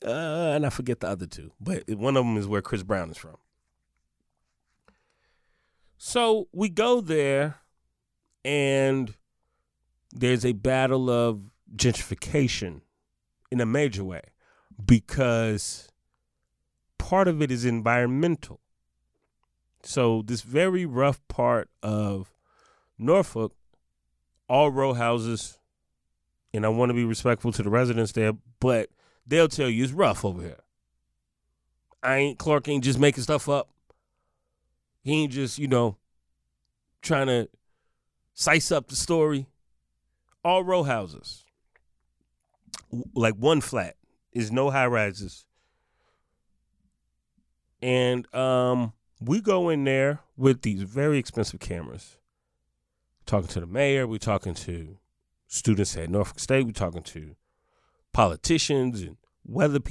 uh, 0.05 0.53
and 0.55 0.67
I 0.67 0.71
forget 0.71 1.01
the 1.01 1.09
other 1.09 1.27
two, 1.27 1.53
but 1.61 1.89
one 1.89 2.17
of 2.17 2.25
them 2.25 2.37
is 2.37 2.47
where 2.47 2.63
Chris 2.63 2.83
Brown 2.83 3.11
is 3.11 3.17
from. 3.17 3.37
So 5.97 6.49
we 6.53 6.69
go 6.69 7.01
there, 7.01 7.57
and 8.47 9.13
there's 10.13 10.47
a 10.47 10.53
battle 10.53 11.11
of 11.11 11.51
gentrification 11.75 12.81
in 13.51 13.61
a 13.61 13.67
major 13.67 14.05
way 14.05 14.23
because 14.87 15.89
part 16.97 17.27
of 17.27 17.43
it 17.43 17.51
is 17.51 17.65
environmental. 17.65 18.61
So, 19.83 20.23
this 20.23 20.43
very 20.43 20.87
rough 20.87 21.21
part 21.27 21.69
of 21.83 22.33
Norfolk, 22.99 23.53
all 24.49 24.71
row 24.71 24.95
houses, 24.95 25.59
and 26.55 26.65
I 26.65 26.69
want 26.69 26.91
to 26.91 26.95
be 26.95 27.05
respectful 27.05 27.53
to 27.53 27.63
the 27.65 27.71
residents 27.71 28.13
there, 28.13 28.33
but 28.61 28.91
they'll 29.27 29.49
tell 29.49 29.69
you 29.69 29.83
it's 29.83 29.93
rough 29.93 30.25
over 30.25 30.41
here. 30.41 30.61
I 32.03 32.17
ain't 32.19 32.39
Clark 32.39 32.69
ain't 32.69 32.85
just 32.85 32.99
making 32.99 33.25
stuff 33.25 33.49
up. 33.49 33.71
He 35.03 35.23
ain't 35.23 35.33
just, 35.33 35.59
you 35.59 35.67
know, 35.67 35.97
trying 37.03 37.27
to 37.27 37.49
size 38.37 38.71
up 38.71 38.87
the 38.87 38.95
story. 38.95 39.47
All 40.45 40.63
row 40.63 40.85
houses. 40.85 41.45
Like 43.15 43.35
one 43.35 43.61
flat. 43.61 43.97
Is 44.33 44.53
no 44.53 44.71
high 44.71 44.87
rises. 44.87 45.47
And 47.83 48.33
um 48.35 48.93
we 49.19 49.41
go 49.41 49.71
in 49.71 49.85
there 49.85 50.21
with 50.37 50.63
these 50.63 50.83
very 50.83 51.19
expensive 51.19 51.59
cameras. 51.59 52.19
Talking 53.25 53.49
to 53.49 53.61
the 53.61 53.67
mayor, 53.67 54.07
we're 54.07 54.19
talking 54.19 54.55
to 54.55 54.99
students 55.49 55.97
at 55.97 56.11
Norfolk 56.11 56.39
State, 56.39 56.67
we're 56.67 56.73
talking 56.73 57.03
to 57.03 57.35
politicians 58.13 59.01
and 59.01 59.17
weather 59.45 59.81
people 59.81 59.85